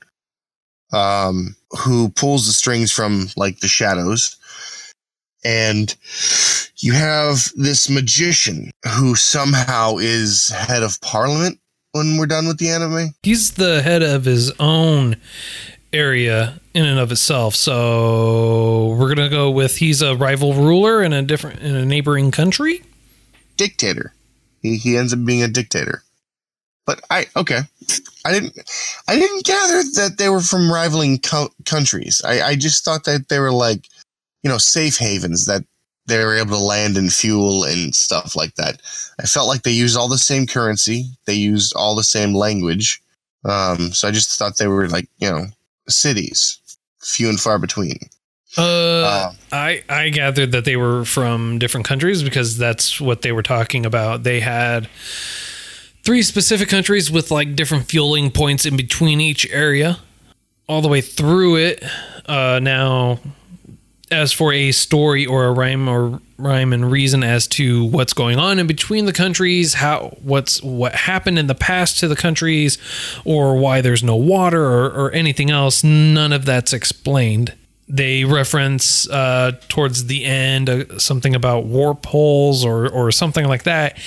Um, 0.92 1.54
who 1.72 2.08
pulls 2.08 2.46
the 2.46 2.52
strings 2.52 2.90
from 2.90 3.28
like 3.36 3.60
the 3.60 3.68
shadows. 3.68 4.36
And 5.44 5.94
you 6.80 6.92
have 6.92 7.50
this 7.56 7.90
magician 7.90 8.70
who 8.96 9.14
somehow 9.14 9.96
is 9.98 10.48
head 10.48 10.82
of 10.82 11.00
parliament 11.00 11.58
when 11.92 12.16
we're 12.16 12.26
done 12.26 12.46
with 12.46 12.58
the 12.58 12.68
anime. 12.68 13.14
He's 13.22 13.52
the 13.52 13.82
head 13.82 14.02
of 14.02 14.24
his 14.24 14.52
own 14.60 15.16
area 15.92 16.60
in 16.74 16.84
and 16.84 16.98
of 16.98 17.10
itself. 17.10 17.54
So 17.54 18.94
we're 18.98 19.14
gonna 19.14 19.28
go 19.28 19.50
with 19.50 19.76
he's 19.76 20.02
a 20.02 20.14
rival 20.16 20.54
ruler 20.54 21.02
in 21.02 21.12
a 21.12 21.22
different 21.22 21.60
in 21.60 21.74
a 21.74 21.84
neighboring 21.84 22.30
country. 22.30 22.82
Dictator. 23.56 24.14
He, 24.62 24.76
he 24.76 24.96
ends 24.96 25.12
up 25.12 25.24
being 25.24 25.42
a 25.42 25.48
dictator. 25.48 26.02
But 26.86 27.00
I 27.10 27.26
okay, 27.36 27.60
I 28.24 28.32
didn't 28.32 28.58
I 29.08 29.16
didn't 29.16 29.44
gather 29.44 29.82
that 29.82 30.16
they 30.18 30.28
were 30.28 30.40
from 30.40 30.72
rivaling 30.72 31.18
co- 31.18 31.52
countries. 31.64 32.22
I, 32.24 32.40
I 32.40 32.56
just 32.56 32.84
thought 32.84 33.04
that 33.04 33.28
they 33.28 33.38
were 33.38 33.52
like 33.52 33.88
you 34.42 34.50
know 34.50 34.58
safe 34.58 34.96
havens 34.96 35.46
that 35.46 35.64
they 36.08 36.24
were 36.24 36.34
able 36.36 36.56
to 36.56 36.64
land 36.64 36.96
and 36.96 37.12
fuel 37.12 37.64
and 37.64 37.94
stuff 37.94 38.34
like 38.34 38.54
that. 38.56 38.80
I 39.20 39.26
felt 39.26 39.48
like 39.48 39.62
they 39.62 39.70
used 39.70 39.96
all 39.96 40.08
the 40.08 40.18
same 40.18 40.46
currency, 40.46 41.04
they 41.26 41.34
used 41.34 41.72
all 41.76 41.94
the 41.94 42.02
same 42.02 42.34
language. 42.34 43.00
Um, 43.44 43.92
so 43.92 44.08
I 44.08 44.10
just 44.10 44.38
thought 44.38 44.56
they 44.56 44.66
were 44.66 44.88
like 44.88 45.08
you 45.18 45.30
know 45.30 45.46
cities, 45.88 46.58
few 47.00 47.28
and 47.28 47.38
far 47.38 47.58
between. 47.58 47.98
Uh, 48.56 48.62
Uh, 49.04 49.32
I 49.52 49.82
I 49.88 50.08
gathered 50.08 50.52
that 50.52 50.64
they 50.64 50.76
were 50.76 51.04
from 51.04 51.58
different 51.58 51.86
countries 51.86 52.22
because 52.22 52.56
that's 52.58 53.00
what 53.00 53.22
they 53.22 53.30
were 53.32 53.42
talking 53.42 53.86
about. 53.86 54.22
They 54.22 54.40
had 54.40 54.88
three 56.02 56.22
specific 56.22 56.68
countries 56.68 57.10
with 57.10 57.30
like 57.30 57.54
different 57.54 57.86
fueling 57.86 58.30
points 58.30 58.64
in 58.64 58.76
between 58.76 59.20
each 59.20 59.46
area, 59.50 59.98
all 60.66 60.80
the 60.80 60.88
way 60.88 61.02
through 61.02 61.56
it. 61.56 61.84
Uh, 62.26 62.58
now, 62.62 63.20
as 64.10 64.32
for 64.32 64.52
a 64.52 64.72
story 64.72 65.26
or 65.26 65.46
a 65.46 65.52
rhyme 65.52 65.88
or 65.88 66.20
rhyme 66.38 66.72
and 66.72 66.90
reason 66.90 67.22
as 67.22 67.46
to 67.48 67.84
what's 67.86 68.12
going 68.12 68.38
on 68.38 68.58
in 68.58 68.66
between 68.66 69.06
the 69.06 69.12
countries, 69.12 69.74
how 69.74 70.16
what's 70.22 70.62
what 70.62 70.94
happened 70.94 71.38
in 71.38 71.46
the 71.46 71.54
past 71.54 71.98
to 71.98 72.08
the 72.08 72.16
countries, 72.16 72.78
or 73.24 73.56
why 73.56 73.80
there's 73.80 74.02
no 74.02 74.16
water 74.16 74.64
or, 74.64 74.90
or 74.90 75.12
anything 75.12 75.50
else, 75.50 75.82
none 75.82 76.32
of 76.32 76.44
that's 76.44 76.72
explained. 76.72 77.54
They 77.88 78.24
reference 78.24 79.08
uh, 79.08 79.52
towards 79.68 80.06
the 80.06 80.24
end 80.24 80.68
uh, 80.68 80.98
something 80.98 81.34
about 81.34 81.64
warp 81.64 82.06
holes 82.06 82.64
or 82.64 82.88
or 82.88 83.10
something 83.10 83.46
like 83.46 83.64
that, 83.64 83.98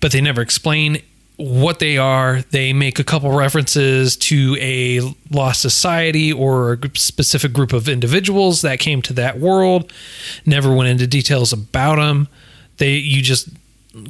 but 0.00 0.12
they 0.12 0.20
never 0.20 0.42
explain 0.42 1.02
what 1.42 1.80
they 1.80 1.98
are. 1.98 2.42
They 2.50 2.72
make 2.72 2.98
a 2.98 3.04
couple 3.04 3.30
references 3.32 4.16
to 4.18 4.56
a 4.60 5.00
lost 5.30 5.60
society 5.60 6.32
or 6.32 6.74
a 6.74 6.78
specific 6.94 7.52
group 7.52 7.72
of 7.72 7.88
individuals 7.88 8.62
that 8.62 8.78
came 8.78 9.02
to 9.02 9.12
that 9.14 9.40
world. 9.40 9.92
Never 10.46 10.72
went 10.74 10.88
into 10.88 11.06
details 11.06 11.52
about 11.52 11.96
them. 11.96 12.28
They 12.78 12.94
you 12.94 13.22
just 13.22 13.48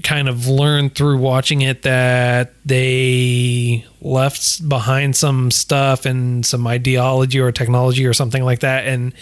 kind 0.02 0.28
of 0.28 0.46
learn 0.46 0.90
through 0.90 1.18
watching 1.18 1.62
it 1.62 1.82
that 1.82 2.52
they 2.64 3.84
left 4.00 4.68
behind 4.68 5.16
some 5.16 5.50
stuff 5.50 6.06
and 6.06 6.46
some 6.46 6.66
ideology 6.66 7.40
or 7.40 7.50
technology 7.50 8.06
or 8.06 8.12
something 8.12 8.44
like 8.44 8.60
that 8.60 8.86
and 8.86 9.12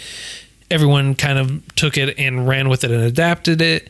everyone 0.69 1.15
kind 1.15 1.39
of 1.39 1.75
took 1.75 1.97
it 1.97 2.17
and 2.19 2.47
ran 2.47 2.69
with 2.69 2.83
it 2.83 2.91
and 2.91 3.01
adapted 3.01 3.59
it 3.59 3.89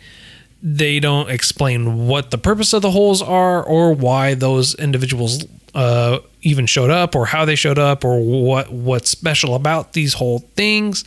they 0.62 1.00
don't 1.00 1.30
explain 1.30 2.08
what 2.08 2.32
the 2.32 2.38
purpose 2.38 2.74
of 2.74 2.82
the 2.82 2.92
holes 2.92 3.22
are 3.22 3.64
or 3.64 3.94
why 3.94 4.34
those 4.34 4.76
individuals 4.76 5.46
uh, 5.74 6.20
even 6.42 6.66
showed 6.66 6.90
up 6.90 7.16
or 7.16 7.26
how 7.26 7.46
they 7.46 7.56
showed 7.56 7.80
up 7.80 8.04
or 8.04 8.20
what 8.20 8.72
what's 8.72 9.10
special 9.10 9.56
about 9.56 9.94
these 9.94 10.14
whole 10.16 10.40
things 10.56 11.04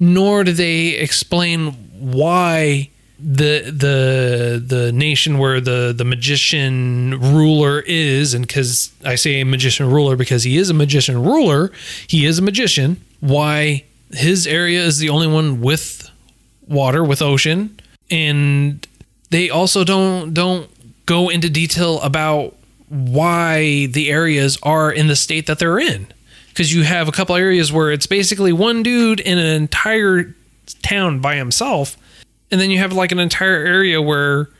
nor 0.00 0.44
do 0.44 0.52
they 0.52 0.88
explain 0.90 1.72
why 1.98 2.88
the 3.18 3.62
the 3.72 4.62
the 4.64 4.92
nation 4.92 5.38
where 5.38 5.60
the 5.60 5.92
the 5.96 6.04
magician 6.04 7.18
ruler 7.20 7.82
is 7.86 8.32
and 8.32 8.48
cuz 8.48 8.92
I 9.04 9.16
say 9.16 9.42
magician 9.42 9.90
ruler 9.90 10.14
because 10.14 10.44
he 10.44 10.56
is 10.56 10.70
a 10.70 10.74
magician 10.74 11.20
ruler, 11.22 11.72
he 12.06 12.26
is 12.26 12.38
a 12.38 12.42
magician, 12.42 13.00
why 13.18 13.84
his 14.12 14.46
area 14.46 14.84
is 14.84 14.98
the 14.98 15.08
only 15.08 15.26
one 15.26 15.60
with 15.60 16.08
water 16.68 17.02
with 17.02 17.20
ocean 17.20 17.80
and 18.10 18.86
they 19.30 19.50
also 19.50 19.84
don't 19.84 20.32
don't 20.34 20.70
go 21.06 21.28
into 21.28 21.48
detail 21.48 22.00
about 22.00 22.54
why 22.88 23.86
the 23.86 24.10
areas 24.10 24.58
are 24.62 24.90
in 24.90 25.08
the 25.08 25.16
state 25.16 25.46
that 25.46 25.58
they're 25.58 25.78
in. 25.78 26.06
Because 26.48 26.74
you 26.74 26.82
have 26.82 27.08
a 27.08 27.12
couple 27.12 27.36
areas 27.36 27.72
where 27.72 27.92
it's 27.92 28.06
basically 28.06 28.52
one 28.52 28.82
dude 28.82 29.20
in 29.20 29.38
an 29.38 29.46
entire 29.46 30.34
town 30.82 31.20
by 31.20 31.36
himself 31.36 31.96
and 32.50 32.60
then 32.60 32.70
you 32.70 32.78
have 32.78 32.92
like 32.92 33.12
an 33.12 33.18
entire 33.18 33.64
area 33.64 34.00
where 34.00 34.50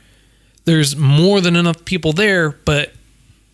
there's 0.65 0.95
more 0.95 1.41
than 1.41 1.55
enough 1.55 1.83
people 1.85 2.13
there 2.13 2.51
but 2.51 2.93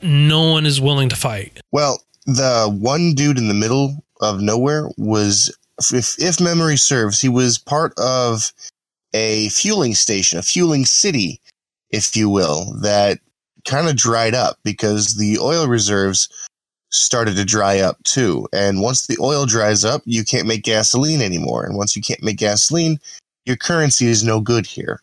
no 0.02 0.52
one 0.52 0.66
is 0.66 0.80
willing 0.80 1.10
to 1.10 1.16
fight. 1.16 1.60
Well, 1.72 2.02
the 2.26 2.76
one 2.80 3.14
dude 3.14 3.38
in 3.38 3.48
the 3.48 3.54
middle 3.54 4.04
of 4.22 4.42
nowhere 4.42 4.90
was, 4.98 5.56
if, 5.92 6.16
if 6.20 6.40
memory 6.40 6.78
serves, 6.78 7.22
he 7.22 7.30
was 7.30 7.58
part 7.58 7.94
of 7.98 8.52
a 9.16 9.48
fueling 9.50 9.96
station, 9.96 10.38
a 10.38 10.44
fueling 10.44 10.86
city, 10.86 11.40
if 11.90 12.16
you 12.16 12.30
will, 12.30 12.78
that 12.82 13.20
kind 13.64 13.88
of 13.88 13.96
dried 13.96 14.36
up 14.36 14.58
because 14.64 15.16
the 15.16 15.40
oil 15.40 15.68
reserves 15.68 16.28
started 16.90 17.36
to 17.38 17.46
dry 17.46 17.80
up 17.80 18.04
too. 18.04 18.48
And 18.54 18.82
once 18.82 19.08
the 19.08 19.18
oil 19.22 19.46
dries 19.46 19.86
up, 19.86 20.02
you 20.06 20.26
can't 20.26 20.48
make 20.48 20.64
gasoline 20.64 21.22
anymore. 21.22 21.66
And 21.66 21.78
once 21.78 21.96
you 21.96 22.02
can't 22.02 22.22
make 22.22 22.38
gasoline, 22.38 23.00
your 23.46 23.56
currency 23.56 24.08
is 24.08 24.24
no 24.24 24.42
good 24.42 24.66
here, 24.66 25.02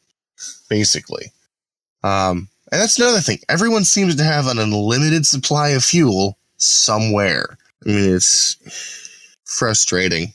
basically. 0.69 1.33
Um, 2.04 2.49
and 2.71 2.81
that's 2.81 2.99
another 2.99 3.21
thing. 3.21 3.38
Everyone 3.49 3.85
seems 3.85 4.14
to 4.16 4.25
have 4.25 4.47
an 4.47 4.59
unlimited 4.59 5.26
supply 5.26 5.71
of 5.71 5.85
fuel 5.85 6.37
somewhere. 6.59 7.57
I 7.85 7.88
mean, 7.88 8.14
it's 8.14 8.57
frustrating. 9.45 10.33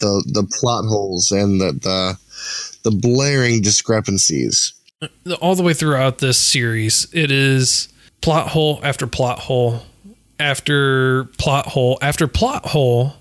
The 0.00 0.24
the 0.32 0.44
plot 0.44 0.86
holes 0.86 1.30
and 1.30 1.60
the 1.60 1.72
the, 1.72 2.18
the 2.82 2.90
blaring 2.90 3.62
discrepancies. 3.62 4.72
all 5.40 5.54
the 5.54 5.62
way 5.62 5.72
throughout 5.74 6.18
this 6.18 6.36
series 6.38 7.06
it 7.12 7.30
is 7.30 7.88
plot 8.20 8.48
hole 8.48 8.80
after 8.82 9.06
plot 9.06 9.38
hole 9.38 9.82
after 10.38 11.24
plot 11.38 11.66
hole 11.66 11.98
after 12.02 12.26
plot 12.26 12.66
hole 12.66 13.14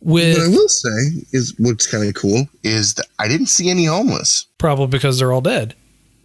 What 0.00 0.22
I 0.22 0.48
will 0.48 0.68
say 0.68 1.24
is 1.32 1.54
what's 1.58 1.86
kind 1.90 2.06
of 2.08 2.14
cool 2.14 2.48
is 2.64 2.94
that 2.94 3.06
I 3.18 3.28
didn't 3.28 3.46
see 3.46 3.70
any 3.70 3.84
homeless. 3.84 4.46
probably 4.58 4.86
because 4.88 5.18
they're 5.18 5.32
all 5.32 5.40
dead 5.40 5.74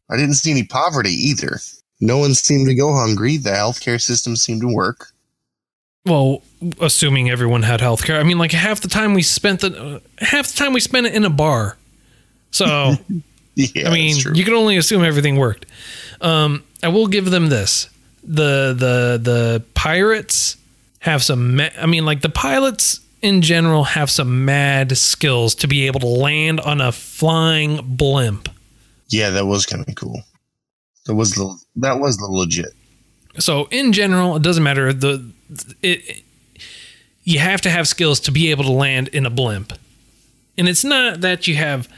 I 0.09 0.17
didn't 0.17 0.35
see 0.35 0.51
any 0.51 0.63
poverty 0.63 1.11
either. 1.11 1.59
No 2.01 2.17
one 2.17 2.33
seemed 2.33 2.67
to 2.67 2.75
go 2.75 2.93
hungry. 2.93 3.37
The 3.37 3.51
healthcare 3.51 4.01
system 4.01 4.35
seemed 4.35 4.61
to 4.61 4.67
work. 4.73 5.13
well 6.05 6.41
assuming 6.79 7.29
everyone 7.29 7.61
had 7.63 7.79
healthcare. 7.79 8.19
i 8.19 8.23
mean 8.23 8.37
like 8.39 8.51
half 8.51 8.81
the 8.81 8.87
time 8.87 9.13
we 9.13 9.21
spent 9.21 9.59
the 9.61 9.69
uh, 9.77 9.99
half 10.25 10.47
the 10.51 10.57
time 10.57 10.73
we 10.73 10.79
spent 10.79 11.05
it 11.05 11.13
in 11.13 11.23
a 11.23 11.29
bar 11.29 11.77
so 12.51 12.93
Yeah, 13.55 13.89
I 13.89 13.93
mean, 13.93 14.15
you 14.33 14.45
can 14.45 14.53
only 14.53 14.77
assume 14.77 15.03
everything 15.03 15.35
worked. 15.35 15.65
Um, 16.21 16.63
I 16.81 16.87
will 16.87 17.07
give 17.07 17.29
them 17.29 17.49
this: 17.49 17.89
the 18.23 18.73
the 18.73 19.19
the 19.21 19.63
pirates 19.73 20.55
have 20.99 21.21
some. 21.21 21.57
Ma- 21.57 21.69
I 21.77 21.85
mean, 21.85 22.05
like 22.05 22.21
the 22.21 22.29
pilots 22.29 23.01
in 23.21 23.41
general 23.41 23.83
have 23.83 24.09
some 24.09 24.45
mad 24.45 24.97
skills 24.97 25.53
to 25.55 25.67
be 25.67 25.85
able 25.87 25.99
to 25.99 26.07
land 26.07 26.59
on 26.61 26.79
a 26.81 26.91
flying 26.91 27.81
blimp. 27.97 28.47
yeah, 29.09 29.29
that 29.31 29.45
was 29.45 29.65
kind 29.65 29.87
of 29.87 29.95
cool. 29.95 30.21
That 31.05 31.15
was 31.15 31.31
the 31.33 31.57
that 31.77 31.99
was 31.99 32.17
the 32.17 32.27
legit. 32.27 32.73
So 33.37 33.67
in 33.69 33.91
general, 33.91 34.37
it 34.37 34.43
doesn't 34.43 34.63
matter. 34.63 34.93
The 34.93 35.29
it 35.81 36.23
you 37.23 37.39
have 37.39 37.61
to 37.61 37.69
have 37.69 37.87
skills 37.87 38.21
to 38.21 38.31
be 38.31 38.49
able 38.49 38.63
to 38.63 38.71
land 38.71 39.09
in 39.09 39.25
a 39.25 39.29
blimp, 39.29 39.73
and 40.57 40.69
it's 40.69 40.85
not 40.85 41.19
that 41.21 41.47
you 41.47 41.55
have 41.55 41.89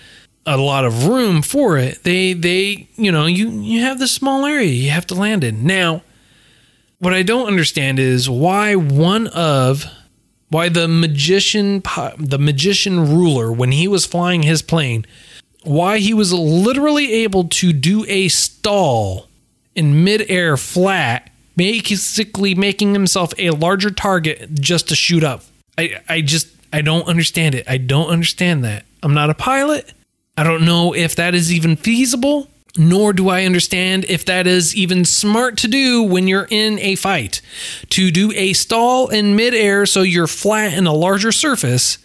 a 0.45 0.57
lot 0.57 0.85
of 0.85 1.07
room 1.07 1.41
for 1.41 1.77
it. 1.77 2.03
They 2.03 2.33
they 2.33 2.87
you 2.95 3.11
know 3.11 3.25
you 3.25 3.49
you 3.49 3.81
have 3.81 3.99
this 3.99 4.11
small 4.11 4.45
area 4.45 4.69
you 4.69 4.89
have 4.89 5.07
to 5.07 5.15
land 5.15 5.43
in. 5.43 5.65
Now, 5.65 6.03
what 6.99 7.13
I 7.13 7.23
don't 7.23 7.47
understand 7.47 7.99
is 7.99 8.29
why 8.29 8.75
one 8.75 9.27
of 9.27 9.85
why 10.49 10.69
the 10.69 10.87
magician 10.87 11.81
the 12.17 12.37
magician 12.39 13.15
ruler 13.15 13.51
when 13.51 13.71
he 13.71 13.87
was 13.87 14.05
flying 14.05 14.43
his 14.43 14.61
plane 14.61 15.05
why 15.63 15.99
he 15.99 16.13
was 16.13 16.33
literally 16.33 17.11
able 17.13 17.45
to 17.45 17.73
do 17.73 18.05
a 18.07 18.27
stall 18.27 19.27
in 19.75 20.03
midair 20.03 20.57
flat, 20.57 21.31
basically 21.55 22.53
making 22.53 22.93
himself 22.93 23.33
a 23.37 23.51
larger 23.51 23.89
target 23.89 24.53
just 24.55 24.89
to 24.89 24.95
shoot 24.95 25.23
up. 25.23 25.43
I, 25.77 26.01
I 26.07 26.21
just 26.21 26.49
I 26.71 26.81
don't 26.81 27.07
understand 27.07 27.55
it. 27.55 27.67
I 27.67 27.77
don't 27.77 28.07
understand 28.07 28.63
that. 28.63 28.85
I'm 29.01 29.13
not 29.13 29.29
a 29.29 29.33
pilot. 29.33 29.93
I 30.37 30.43
don't 30.43 30.65
know 30.65 30.93
if 30.93 31.15
that 31.15 31.35
is 31.35 31.53
even 31.53 31.75
feasible, 31.75 32.47
nor 32.75 33.13
do 33.13 33.29
I 33.29 33.45
understand 33.45 34.05
if 34.05 34.25
that 34.25 34.47
is 34.47 34.75
even 34.75 35.05
smart 35.05 35.57
to 35.57 35.67
do 35.67 36.01
when 36.01 36.27
you're 36.27 36.47
in 36.49 36.79
a 36.79 36.95
fight. 36.95 37.41
To 37.91 38.09
do 38.09 38.31
a 38.33 38.53
stall 38.53 39.09
in 39.09 39.35
midair 39.35 39.85
so 39.85 40.01
you're 40.01 40.27
flat 40.27 40.73
in 40.73 40.87
a 40.87 40.93
larger 40.93 41.31
surface 41.31 41.99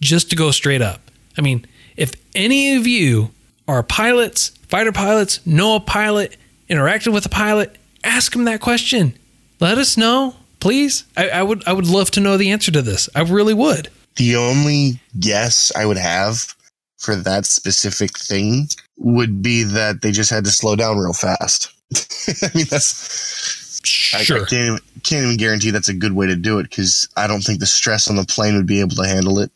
just 0.00 0.30
to 0.30 0.36
go 0.36 0.50
straight 0.50 0.80
up. 0.80 1.02
I 1.36 1.42
mean, 1.42 1.66
if 1.96 2.12
any 2.34 2.74
of 2.76 2.86
you 2.86 3.32
are 3.66 3.82
pilots, 3.82 4.50
fighter 4.68 4.92
pilots, 4.92 5.44
know 5.46 5.76
a 5.76 5.80
pilot, 5.80 6.36
interacted 6.70 7.12
with 7.12 7.26
a 7.26 7.30
pilot, 7.30 7.76
ask 8.02 8.32
them 8.32 8.44
that 8.44 8.60
question. 8.60 9.12
Let 9.60 9.76
us 9.76 9.96
know, 9.96 10.36
please. 10.60 11.04
I, 11.16 11.28
I 11.28 11.42
would 11.42 11.66
I 11.66 11.72
would 11.72 11.86
love 11.86 12.10
to 12.12 12.20
know 12.20 12.36
the 12.36 12.50
answer 12.50 12.70
to 12.72 12.80
this. 12.80 13.08
I 13.14 13.22
really 13.22 13.54
would. 13.54 13.90
The 14.16 14.36
only 14.36 15.00
guess 15.18 15.70
I 15.76 15.84
would 15.84 15.96
have 15.96 16.54
for 16.98 17.14
that 17.16 17.46
specific 17.46 18.18
thing 18.18 18.68
would 18.96 19.42
be 19.42 19.62
that 19.62 20.02
they 20.02 20.10
just 20.12 20.30
had 20.30 20.44
to 20.44 20.50
slow 20.50 20.76
down 20.76 20.98
real 20.98 21.12
fast. 21.12 21.72
I 22.42 22.50
mean, 22.54 22.66
that's 22.70 23.80
I- 24.14 24.20
I, 24.20 24.24
can't, 24.24 24.52
even, 24.52 24.78
can't 25.04 25.24
even 25.24 25.36
guarantee 25.36 25.70
that's 25.70 25.88
a 25.88 25.94
good 25.94 26.12
way 26.12 26.26
to 26.26 26.34
do 26.36 26.58
it 26.58 26.64
because 26.64 27.08
I 27.16 27.26
don't 27.26 27.42
think 27.42 27.60
the 27.60 27.66
stress 27.66 28.08
on 28.10 28.16
the 28.16 28.24
plane 28.24 28.56
would 28.56 28.66
be 28.66 28.80
able 28.80 28.96
to 28.96 29.06
handle 29.06 29.38
it, 29.38 29.50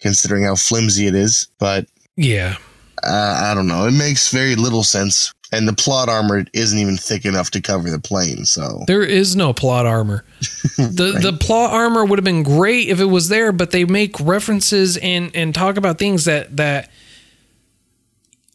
considering 0.00 0.42
how 0.44 0.56
flimsy 0.56 1.06
it 1.06 1.14
is. 1.14 1.48
But 1.58 1.86
Yeah. 2.16 2.56
uh, 3.04 3.40
I 3.44 3.54
don't 3.54 3.68
know. 3.68 3.86
It 3.86 3.92
makes 3.92 4.32
very 4.32 4.56
little 4.56 4.82
sense, 4.82 5.32
and 5.52 5.68
the 5.68 5.72
plot 5.72 6.08
armor 6.08 6.44
isn't 6.52 6.78
even 6.78 6.96
thick 6.96 7.24
enough 7.24 7.50
to 7.52 7.60
cover 7.60 7.88
the 7.90 7.98
plane. 8.00 8.44
So 8.44 8.84
There 8.86 9.02
is 9.04 9.36
no 9.36 9.52
plot 9.52 9.86
armor. 9.86 10.24
The 10.76 11.12
Right. 11.14 11.22
the 11.22 11.32
plot 11.32 11.72
armor 11.72 12.04
would 12.04 12.18
have 12.18 12.24
been 12.24 12.42
great 12.42 12.88
if 12.88 13.00
it 13.00 13.06
was 13.06 13.28
there, 13.28 13.52
but 13.52 13.70
they 13.70 13.84
make 13.84 14.18
references 14.20 14.96
and 14.98 15.30
and 15.34 15.54
talk 15.54 15.76
about 15.76 15.98
things 15.98 16.24
that 16.24 16.56
that 16.56 16.90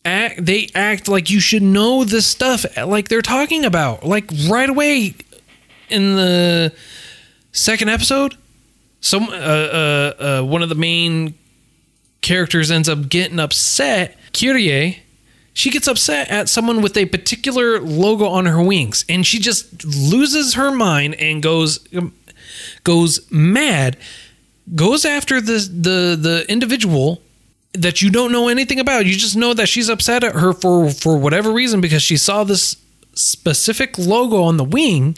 act 0.06 0.45
they 0.45 0.69
act 0.75 1.08
like 1.08 1.30
you 1.30 1.39
should 1.39 1.62
know 1.63 2.04
this 2.04 2.25
stuff 2.27 2.65
like 2.77 3.08
they're 3.10 3.21
talking 3.21 3.65
about. 3.65 4.06
Like 4.06 4.30
right 4.47 4.69
away 4.69 5.15
in 5.89 6.15
the 6.15 6.73
second 7.51 7.89
episode, 7.89 8.36
some 8.99 9.23
uh, 9.30 9.32
uh, 9.32 10.13
uh, 10.19 10.41
one 10.43 10.62
of 10.62 10.69
the 10.69 10.75
main 10.75 11.34
characters 12.21 12.69
ends 12.71 12.88
up 12.89 13.10
getting 13.10 13.39
upset. 13.39 14.17
Kirie, 14.32 14.97
she 15.54 15.70
gets 15.70 15.88
upset 15.88 16.30
at 16.30 16.50
someone 16.50 16.82
with 16.82 16.96
a 16.96 17.06
particular 17.06 17.80
logo 17.80 18.26
on 18.26 18.46
her 18.46 18.62
wings, 18.62 19.04
and 19.10 19.26
she 19.26 19.40
just 19.40 19.84
loses 19.84 20.54
her 20.54 20.72
mind 20.72 21.16
and 21.16 21.44
goes 21.44 21.86
um, 21.96 22.14
goes 22.84 23.30
mad, 23.32 23.98
goes 24.76 25.06
after 25.06 25.42
the 25.42 25.54
the 25.54 26.18
the 26.20 26.46
individual 26.50 27.22
that 27.74 28.02
you 28.02 28.10
don't 28.10 28.32
know 28.32 28.48
anything 28.48 28.80
about. 28.80 29.06
You 29.06 29.14
just 29.14 29.36
know 29.36 29.54
that 29.54 29.68
she's 29.68 29.90
upset 29.90 30.24
at 30.24 30.36
her 30.36 30.54
for 30.54 30.90
for 30.90 31.18
whatever 31.18 31.52
reason 31.52 31.82
because 31.82 32.02
she 32.02 32.18
saw 32.18 32.44
this 32.44 32.78
specific 33.14 33.98
logo 33.98 34.44
on 34.44 34.58
the 34.58 34.64
wing, 34.64 35.18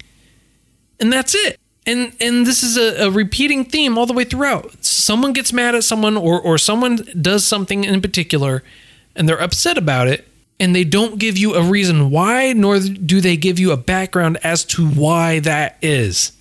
and 1.00 1.14
that's 1.14 1.36
it. 1.36 1.60
And 1.86 2.16
and 2.20 2.48
this 2.48 2.64
is 2.64 2.78
a, 2.78 3.08
a 3.08 3.12
repeating 3.12 3.66
theme 3.66 3.98
all 4.00 4.08
the 4.08 4.14
way 4.14 4.24
throughout. 4.24 4.84
Someone 4.84 5.34
gets 5.34 5.54
mad 5.54 5.76
at 5.76 5.84
someone 5.84 6.18
or 6.18 6.42
or 6.42 6.58
someone 6.58 7.06
does 7.22 7.46
something 7.46 7.84
in 7.84 8.02
particular 8.02 8.64
and 9.16 9.28
they're 9.28 9.42
upset 9.42 9.78
about 9.78 10.08
it 10.08 10.28
and 10.60 10.76
they 10.76 10.84
don't 10.84 11.20
give 11.20 11.38
you 11.38 11.56
a 11.56 11.64
reason 11.64 12.10
why 12.10 12.54
nor 12.54 12.80
do 12.80 13.22
they 13.22 13.36
give 13.36 13.60
you 13.60 13.72
a 13.72 13.78
background 13.78 14.38
as 14.44 14.64
to 14.66 14.88
why 14.88 15.40
that 15.40 15.78
is. 15.82 16.32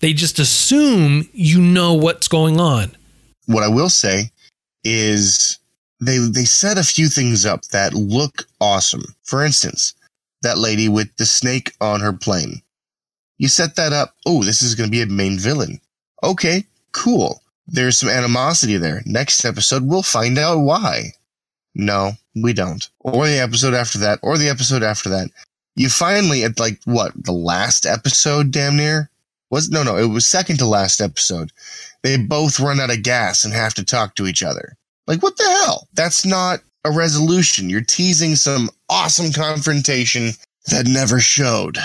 They 0.00 0.12
just 0.12 0.38
assume 0.38 1.28
you 1.32 1.60
know 1.60 1.94
what's 1.94 2.28
going 2.28 2.58
on. 2.60 2.90
what 3.46 3.62
I 3.62 3.68
will 3.68 3.88
say 3.90 4.30
is 4.84 5.58
they 6.00 6.18
they 6.18 6.44
set 6.44 6.78
a 6.78 6.82
few 6.82 7.08
things 7.08 7.46
up 7.46 7.62
that 7.66 7.94
look 7.94 8.46
awesome. 8.60 9.04
For 9.22 9.44
instance, 9.44 9.94
that 10.42 10.58
lady 10.58 10.88
with 10.88 11.14
the 11.16 11.26
snake 11.26 11.72
on 11.80 12.00
her 12.00 12.12
plane. 12.12 12.62
You 13.38 13.48
set 13.48 13.76
that 13.76 13.92
up. 13.92 14.14
Oh, 14.26 14.42
this 14.44 14.62
is 14.62 14.74
going 14.74 14.88
to 14.88 14.90
be 14.90 15.02
a 15.02 15.06
main 15.06 15.38
villain. 15.38 15.80
Okay, 16.22 16.64
cool. 16.92 17.42
There's 17.66 17.98
some 17.98 18.08
animosity 18.08 18.76
there. 18.76 19.02
Next 19.06 19.44
episode, 19.44 19.84
we'll 19.84 20.02
find 20.02 20.38
out 20.38 20.58
why. 20.58 21.12
No, 21.74 22.12
we 22.34 22.52
don't. 22.52 22.88
Or 23.00 23.26
the 23.26 23.38
episode 23.40 23.74
after 23.74 23.98
that, 23.98 24.18
or 24.22 24.36
the 24.38 24.48
episode 24.48 24.82
after 24.82 25.08
that. 25.10 25.30
You 25.74 25.88
finally, 25.88 26.44
at 26.44 26.60
like 26.60 26.80
what, 26.84 27.12
the 27.16 27.32
last 27.32 27.86
episode, 27.86 28.50
damn 28.50 28.76
near? 28.76 29.08
Was 29.50 29.70
no, 29.70 29.82
no, 29.82 29.96
it 29.96 30.06
was 30.06 30.26
second 30.26 30.58
to 30.58 30.66
last 30.66 31.00
episode. 31.00 31.50
They 32.02 32.16
both 32.16 32.58
run 32.60 32.80
out 32.80 32.90
of 32.90 33.02
gas 33.02 33.44
and 33.44 33.52
have 33.54 33.74
to 33.74 33.84
talk 33.84 34.14
to 34.16 34.26
each 34.26 34.42
other. 34.42 34.76
Like, 35.06 35.22
what 35.22 35.36
the 35.36 35.44
hell? 35.44 35.88
That's 35.94 36.24
not 36.26 36.60
a 36.84 36.90
resolution. 36.90 37.68
You're 37.70 37.80
teasing 37.82 38.34
some 38.36 38.70
awesome 38.88 39.32
confrontation 39.32 40.30
that 40.70 40.86
never 40.86 41.20
showed. 41.20 41.78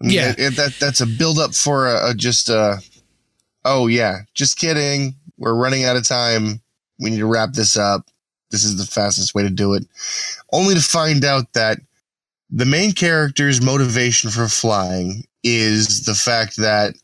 Yeah. 0.00 0.30
It- 0.30 0.38
it- 0.40 0.56
that 0.56 0.74
that's 0.80 1.00
a 1.00 1.06
build 1.06 1.38
up 1.38 1.54
for 1.54 1.86
a, 1.86 2.10
a 2.10 2.14
just 2.14 2.50
uh 2.50 2.76
oh 3.64 3.86
yeah, 3.86 4.20
just 4.34 4.58
kidding. 4.58 5.14
We're 5.38 5.54
running 5.54 5.84
out 5.84 5.96
of 5.96 6.06
time. 6.06 6.60
We 7.00 7.10
need 7.10 7.18
to 7.18 7.26
wrap 7.26 7.52
this 7.52 7.76
up. 7.76 8.06
This 8.52 8.62
is 8.62 8.76
the 8.76 8.86
fastest 8.86 9.34
way 9.34 9.42
to 9.42 9.50
do 9.50 9.74
it. 9.74 9.84
Only 10.52 10.74
to 10.74 10.80
find 10.80 11.24
out 11.24 11.52
that 11.54 11.78
the 12.50 12.66
main 12.66 12.92
character's 12.92 13.60
motivation 13.60 14.30
for 14.30 14.46
flying 14.46 15.24
is 15.42 16.04
the 16.04 16.14
fact 16.14 16.58
that 16.58 16.94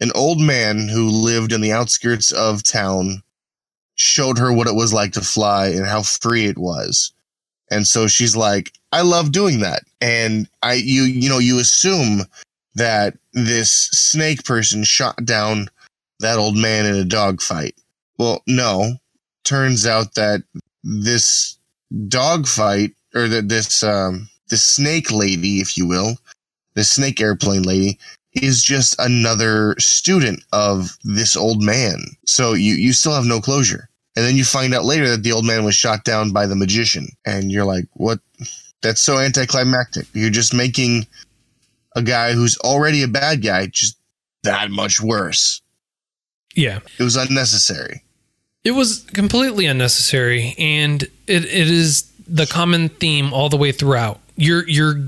an 0.00 0.10
old 0.14 0.40
man 0.40 0.88
who 0.88 1.08
lived 1.08 1.52
in 1.52 1.60
the 1.60 1.72
outskirts 1.72 2.32
of 2.32 2.62
town 2.62 3.22
showed 3.94 4.38
her 4.38 4.52
what 4.52 4.66
it 4.66 4.74
was 4.74 4.92
like 4.92 5.12
to 5.12 5.20
fly 5.20 5.68
and 5.68 5.86
how 5.86 6.02
free 6.02 6.46
it 6.46 6.58
was. 6.58 7.12
And 7.70 7.86
so 7.86 8.08
she's 8.08 8.36
like, 8.36 8.72
I 8.90 9.02
love 9.02 9.32
doing 9.32 9.60
that. 9.60 9.84
And 10.00 10.48
I 10.62 10.74
you 10.74 11.04
you 11.04 11.28
know, 11.28 11.38
you 11.38 11.58
assume 11.58 12.26
that 12.74 13.14
this 13.32 13.70
snake 13.72 14.44
person 14.44 14.82
shot 14.84 15.24
down 15.24 15.68
that 16.20 16.38
old 16.38 16.56
man 16.56 16.86
in 16.86 16.94
a 16.96 17.04
dogfight. 17.04 17.76
Well, 18.18 18.42
no. 18.46 18.96
Turns 19.44 19.86
out 19.86 20.14
that 20.14 20.42
this 20.82 21.56
dogfight 22.08 22.92
or 23.14 23.28
that 23.28 23.48
this 23.48 23.82
um 23.82 24.28
this 24.48 24.64
snake 24.64 25.10
lady, 25.10 25.60
if 25.60 25.76
you 25.76 25.86
will, 25.86 26.16
the 26.74 26.84
snake 26.84 27.20
airplane 27.20 27.62
lady 27.62 27.98
is 28.34 28.62
just 28.62 28.98
another 28.98 29.74
student 29.78 30.42
of 30.52 30.96
this 31.04 31.36
old 31.36 31.62
man. 31.62 31.98
So 32.26 32.52
you 32.54 32.74
you 32.74 32.92
still 32.92 33.14
have 33.14 33.26
no 33.26 33.40
closure. 33.40 33.88
And 34.14 34.26
then 34.26 34.36
you 34.36 34.44
find 34.44 34.74
out 34.74 34.84
later 34.84 35.08
that 35.08 35.22
the 35.22 35.32
old 35.32 35.46
man 35.46 35.64
was 35.64 35.74
shot 35.74 36.04
down 36.04 36.32
by 36.32 36.46
the 36.46 36.56
magician. 36.56 37.08
And 37.24 37.50
you're 37.50 37.64
like, 37.64 37.86
what? 37.94 38.20
That's 38.82 39.00
so 39.00 39.18
anticlimactic. 39.18 40.06
You're 40.12 40.30
just 40.30 40.52
making 40.52 41.06
a 41.96 42.02
guy 42.02 42.32
who's 42.32 42.58
already 42.58 43.02
a 43.02 43.08
bad 43.08 43.42
guy 43.42 43.66
just 43.66 43.96
that 44.42 44.70
much 44.70 45.00
worse. 45.00 45.62
Yeah. 46.54 46.80
It 46.98 47.02
was 47.02 47.16
unnecessary. 47.16 48.02
It 48.64 48.72
was 48.72 49.00
completely 49.12 49.66
unnecessary, 49.66 50.54
and 50.58 51.02
it, 51.02 51.44
it 51.44 51.68
is 51.68 52.10
the 52.28 52.46
common 52.46 52.88
theme 52.88 53.32
all 53.32 53.48
the 53.48 53.56
way 53.56 53.72
throughout. 53.72 54.20
You're 54.36 54.68
you're 54.68 55.00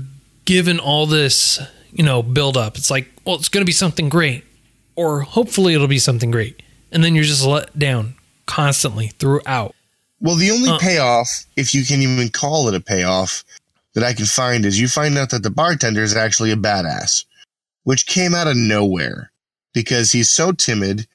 given 0.43 0.79
all 0.79 1.05
this, 1.05 1.59
you 1.91 2.03
know, 2.03 2.21
build 2.21 2.57
up. 2.57 2.77
It's 2.77 2.91
like, 2.91 3.07
well, 3.25 3.35
it's 3.35 3.49
going 3.49 3.61
to 3.61 3.65
be 3.65 3.71
something 3.71 4.09
great, 4.09 4.43
or 4.95 5.21
hopefully 5.21 5.73
it'll 5.73 5.87
be 5.87 5.99
something 5.99 6.31
great, 6.31 6.61
and 6.91 7.03
then 7.03 7.15
you're 7.15 7.23
just 7.23 7.45
let 7.45 7.77
down 7.79 8.15
constantly 8.45 9.07
throughout. 9.19 9.73
Well, 10.19 10.35
the 10.35 10.51
only 10.51 10.69
Uh. 10.69 10.77
payoff, 10.77 11.45
if 11.55 11.73
you 11.73 11.85
can 11.85 12.01
even 12.01 12.29
call 12.29 12.67
it 12.67 12.75
a 12.75 12.81
payoff, 12.81 13.43
that 13.93 14.03
I 14.03 14.13
can 14.13 14.25
find 14.25 14.65
is 14.65 14.79
you 14.79 14.89
find 14.89 15.17
out 15.17 15.29
that 15.29 15.43
the 15.43 15.49
bartender 15.49 16.03
is 16.03 16.13
actually 16.15 16.51
a 16.51 16.57
badass, 16.57 17.23
which 17.83 18.05
came 18.05 18.35
out 18.35 18.47
of 18.47 18.57
nowhere 18.57 19.31
because 19.73 20.11
he's 20.11 20.29
so 20.29 20.51
timid, 20.51 21.07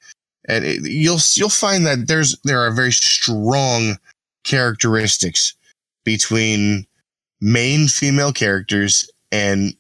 and 0.50 0.64
it, 0.64 0.80
you'll 0.82 1.20
you'll 1.34 1.48
find 1.48 1.86
that 1.86 2.08
there's 2.08 2.36
there 2.44 2.60
are 2.60 2.72
very 2.72 2.92
strong 2.92 3.96
characteristics 4.44 5.54
between 6.04 6.86
main 7.40 7.86
female 7.86 8.32
characters 8.32 9.08
and 9.30 9.74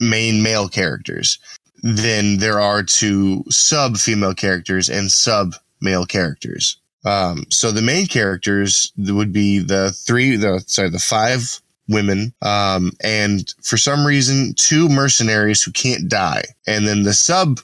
main 0.00 0.42
male 0.42 0.68
characters 0.68 1.38
than 1.82 2.38
there 2.38 2.60
are 2.60 2.82
to 2.82 3.42
sub 3.48 3.96
female 3.96 4.34
characters 4.34 4.88
and 4.88 5.10
sub 5.10 5.54
male 5.80 6.04
characters. 6.04 6.76
Um, 7.04 7.44
so 7.48 7.72
the 7.72 7.82
main 7.82 8.06
characters 8.06 8.92
would 8.96 9.32
be 9.32 9.58
the 9.58 9.90
three, 9.92 10.36
the 10.36 10.62
sorry, 10.66 10.90
the 10.90 11.00
five 11.00 11.60
women, 11.88 12.32
um, 12.42 12.92
and 13.02 13.52
for 13.62 13.76
some 13.76 14.06
reason, 14.06 14.54
two 14.56 14.88
mercenaries 14.88 15.62
who 15.62 15.72
can't 15.72 16.08
die. 16.08 16.44
And 16.66 16.86
then 16.86 17.02
the 17.02 17.14
sub 17.14 17.60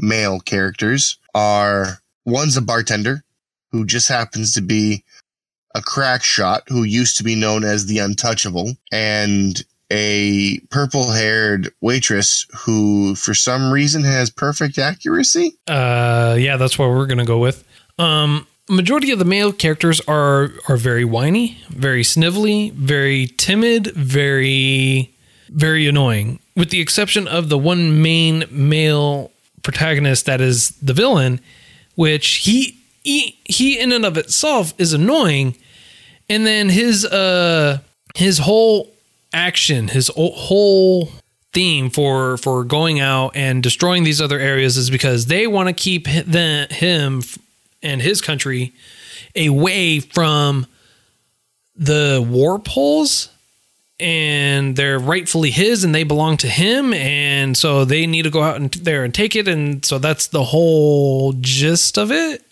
male 0.00 0.40
characters 0.40 1.18
are 1.34 2.00
one's 2.24 2.56
a 2.56 2.62
bartender 2.62 3.22
who 3.70 3.84
just 3.84 4.08
happens 4.08 4.52
to 4.54 4.60
be 4.60 5.04
a 5.74 5.80
crack 5.80 6.24
shot 6.24 6.64
who 6.68 6.82
used 6.82 7.16
to 7.16 7.22
be 7.24 7.34
known 7.36 7.62
as 7.62 7.86
the 7.86 7.98
untouchable 7.98 8.72
and 8.90 9.64
a 9.92 10.58
purple 10.70 11.10
haired 11.10 11.72
waitress 11.80 12.46
who 12.56 13.14
for 13.14 13.34
some 13.34 13.72
reason 13.72 14.04
has 14.04 14.30
perfect 14.30 14.78
accuracy 14.78 15.56
Uh, 15.68 16.36
yeah, 16.38 16.56
that's 16.56 16.78
what 16.78 16.90
we're 16.90 17.06
gonna 17.06 17.24
go 17.24 17.38
with. 17.38 17.64
Um, 17.98 18.46
majority 18.68 19.10
of 19.10 19.18
the 19.18 19.24
male 19.24 19.52
characters 19.52 20.00
are 20.06 20.50
are 20.68 20.76
very 20.76 21.04
whiny, 21.04 21.58
very 21.70 22.02
snivelly, 22.02 22.72
very 22.72 23.26
timid, 23.36 23.88
very 23.94 25.12
very 25.48 25.88
annoying. 25.88 26.38
With 26.56 26.70
the 26.70 26.80
exception 26.80 27.26
of 27.26 27.48
the 27.48 27.58
one 27.58 28.00
main 28.00 28.44
male 28.50 29.32
protagonist 29.62 30.26
that 30.26 30.40
is 30.40 30.70
the 30.82 30.92
villain, 30.92 31.40
which 31.94 32.26
he 32.44 32.78
he, 33.02 33.38
he 33.44 33.78
in 33.78 33.92
and 33.92 34.04
of 34.04 34.16
itself 34.16 34.74
is 34.78 34.92
annoying, 34.92 35.56
and 36.28 36.46
then 36.46 36.68
his 36.68 37.04
uh 37.04 37.78
his 38.14 38.38
whole 38.38 38.92
action, 39.32 39.88
his 39.88 40.10
whole 40.14 41.08
theme 41.52 41.90
for 41.90 42.36
for 42.36 42.64
going 42.64 43.00
out 43.00 43.32
and 43.34 43.62
destroying 43.62 44.04
these 44.04 44.20
other 44.20 44.38
areas 44.38 44.76
is 44.76 44.90
because 44.90 45.26
they 45.26 45.46
want 45.46 45.68
to 45.68 45.72
keep 45.72 46.04
the, 46.04 46.66
him 46.70 47.22
and 47.82 48.00
his 48.02 48.20
country 48.20 48.72
away 49.34 50.00
from 50.00 50.66
the 51.74 52.24
warp 52.28 52.68
holes 52.68 53.30
and 54.00 54.76
they're 54.76 54.98
rightfully 54.98 55.50
his 55.50 55.84
and 55.84 55.94
they 55.94 56.04
belong 56.04 56.36
to 56.38 56.48
him 56.48 56.92
and 56.94 57.56
so 57.56 57.84
they 57.84 58.06
need 58.06 58.22
to 58.22 58.30
go 58.30 58.42
out 58.42 58.56
and 58.56 58.72
there 58.74 59.04
and 59.04 59.14
take 59.14 59.36
it 59.36 59.46
and 59.46 59.84
so 59.84 59.98
that's 59.98 60.28
the 60.28 60.44
whole 60.44 61.32
gist 61.40 61.98
of 61.98 62.10
it 62.10 62.44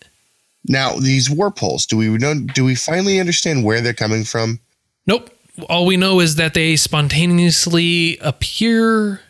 Now, 0.67 0.97
these 0.97 1.31
warp 1.31 1.59
holes, 1.59 1.87
do 1.87 1.97
we 1.97 2.09
know? 2.19 2.35
Do 2.35 2.65
we 2.65 2.75
finally 2.75 3.19
understand 3.21 3.65
where 3.65 3.81
they're 3.81 3.95
coming 3.95 4.25
from? 4.25 4.61
nope 5.07 5.31
all 5.69 5.87
we 5.87 5.97
know 5.97 6.21
is 6.21 6.37
that 6.37 6.55
they 6.55 6.77
spontaneously 6.77 8.19
appear 8.21 9.21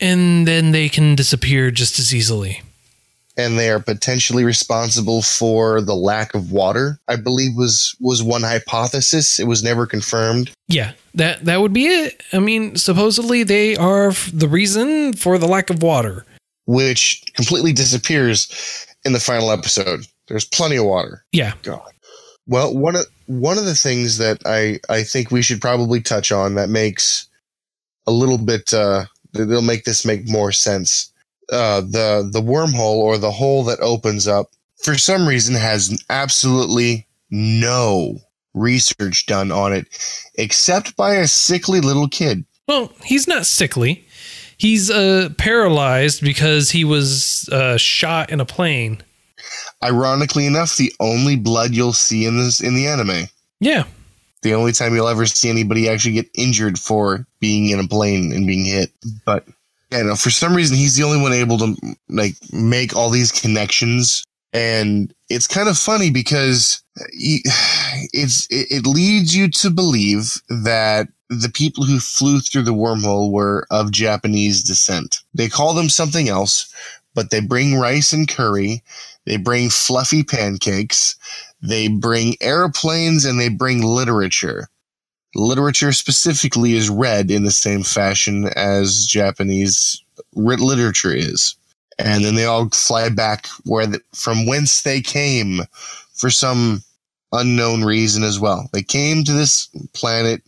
and 0.00 0.46
then 0.46 0.72
they 0.72 0.88
can 0.88 1.14
disappear 1.14 1.70
just 1.70 1.98
as 1.98 2.14
easily 2.14 2.62
And 3.38 3.58
they 3.58 3.68
are 3.70 3.80
potentially 3.80 4.44
responsible 4.44 5.20
for 5.20 5.82
the 5.82 5.94
lack 5.94 6.34
of 6.34 6.52
water. 6.52 6.98
I 7.06 7.16
believe 7.16 7.54
was 7.54 7.94
was 8.00 8.22
one 8.22 8.42
hypothesis. 8.42 9.38
It 9.38 9.46
was 9.46 9.62
never 9.62 9.86
confirmed. 9.86 10.50
Yeah, 10.68 10.92
that 11.14 11.44
that 11.44 11.60
would 11.60 11.72
be 11.74 11.86
it. 11.86 12.22
I 12.32 12.38
mean, 12.38 12.76
supposedly 12.76 13.42
they 13.42 13.76
are 13.76 14.08
f- 14.08 14.30
the 14.32 14.48
reason 14.48 15.12
for 15.12 15.36
the 15.38 15.46
lack 15.48 15.68
of 15.70 15.82
water. 15.82 16.24
which 16.64 17.22
completely 17.34 17.72
disappears 17.72 18.48
in 19.04 19.12
the 19.12 19.20
final 19.20 19.50
episode. 19.52 20.04
There's 20.28 20.44
plenty 20.46 20.76
of 20.76 20.84
water. 20.86 21.24
Yeah. 21.30 21.52
God. 21.62 21.92
Well, 22.48 22.74
one 22.76 22.96
of 22.96 23.06
one 23.26 23.58
of 23.58 23.66
the 23.66 23.74
things 23.74 24.18
that 24.18 24.40
I 24.46 24.80
I 24.88 25.02
think 25.02 25.30
we 25.30 25.42
should 25.42 25.60
probably 25.60 26.00
touch 26.00 26.32
on 26.32 26.54
that 26.54 26.68
makes 26.70 27.28
a 28.06 28.12
little 28.12 28.38
bit 28.38 28.72
uh 28.72 29.04
that'll 29.32 29.62
make 29.62 29.84
this 29.84 30.06
make 30.06 30.26
more 30.28 30.52
sense. 30.52 31.12
Uh 31.50 31.80
the 31.80 32.28
the 32.32 32.40
wormhole 32.42 32.96
or 32.98 33.18
the 33.18 33.30
hole 33.30 33.64
that 33.64 33.80
opens 33.80 34.26
up 34.26 34.46
for 34.82 34.96
some 34.98 35.26
reason 35.28 35.54
has 35.54 36.02
absolutely 36.10 37.06
no 37.30 38.18
research 38.54 39.26
done 39.26 39.52
on 39.52 39.72
it 39.72 39.86
except 40.36 40.96
by 40.96 41.14
a 41.16 41.26
sickly 41.26 41.80
little 41.80 42.08
kid. 42.08 42.44
Well, 42.66 42.92
he's 43.04 43.28
not 43.28 43.46
sickly. 43.46 44.06
He's 44.58 44.90
uh 44.90 45.28
paralyzed 45.38 46.22
because 46.22 46.70
he 46.70 46.84
was 46.84 47.48
uh 47.50 47.76
shot 47.76 48.30
in 48.30 48.40
a 48.40 48.44
plane. 48.46 49.02
Ironically 49.84 50.46
enough, 50.46 50.76
the 50.76 50.92
only 51.00 51.36
blood 51.36 51.72
you'll 51.72 51.92
see 51.92 52.24
in 52.24 52.38
this 52.38 52.60
in 52.60 52.74
the 52.74 52.86
anime. 52.86 53.26
Yeah. 53.60 53.84
the 54.42 54.54
only 54.54 54.72
time 54.72 54.94
you'll 54.94 55.08
ever 55.08 55.26
see 55.26 55.48
anybody 55.50 55.88
actually 55.88 56.14
get 56.14 56.30
injured 56.34 56.78
for 56.78 57.26
being 57.40 57.70
in 57.70 57.78
a 57.80 57.86
plane 57.88 58.32
and 58.32 58.46
being 58.46 58.64
hit. 58.64 58.90
But 59.24 59.46
yeah, 59.90 60.00
uh, 60.00 60.02
no, 60.02 60.16
for 60.16 60.30
some 60.30 60.54
reason 60.54 60.76
he's 60.76 60.96
the 60.96 61.04
only 61.04 61.20
one 61.20 61.32
able 61.32 61.58
to 61.58 61.76
like 62.08 62.34
make 62.52 62.96
all 62.96 63.10
these 63.10 63.32
connections, 63.32 64.24
and 64.52 65.14
it's 65.28 65.46
kind 65.46 65.68
of 65.68 65.78
funny 65.78 66.10
because 66.10 66.82
uh, 67.00 67.04
he, 67.12 67.42
it's 68.12 68.46
it, 68.50 68.66
it 68.70 68.86
leads 68.86 69.36
you 69.36 69.48
to 69.50 69.70
believe 69.70 70.40
that 70.48 71.08
the 71.28 71.50
people 71.52 71.84
who 71.84 71.98
flew 71.98 72.40
through 72.40 72.62
the 72.62 72.74
wormhole 72.74 73.32
were 73.32 73.66
of 73.70 73.90
Japanese 73.90 74.62
descent. 74.62 75.20
They 75.34 75.48
call 75.48 75.74
them 75.74 75.88
something 75.88 76.28
else, 76.28 76.72
but 77.14 77.30
they 77.30 77.40
bring 77.40 77.78
rice 77.78 78.12
and 78.12 78.28
curry. 78.28 78.82
they 79.24 79.36
bring 79.36 79.70
fluffy 79.70 80.22
pancakes, 80.22 81.16
they 81.60 81.88
bring 81.88 82.36
airplanes, 82.40 83.24
and 83.24 83.40
they 83.40 83.48
bring 83.48 83.82
literature. 83.82 84.68
Literature 85.36 85.92
specifically 85.92 86.72
is 86.74 86.88
read 86.88 87.30
in 87.30 87.44
the 87.44 87.50
same 87.50 87.82
fashion 87.82 88.48
as 88.56 89.04
Japanese 89.04 90.02
literature 90.34 91.12
is. 91.12 91.54
And 91.98 92.24
then 92.24 92.34
they 92.34 92.46
all 92.46 92.70
fly 92.70 93.08
back 93.10 93.46
where 93.64 93.86
the, 93.86 94.00
from 94.14 94.46
whence 94.46 94.82
they 94.82 95.00
came 95.00 95.60
for 96.14 96.30
some 96.30 96.82
unknown 97.32 97.84
reason 97.84 98.22
as 98.22 98.40
well. 98.40 98.68
They 98.72 98.82
came 98.82 99.24
to 99.24 99.32
this 99.32 99.68
planet, 99.92 100.42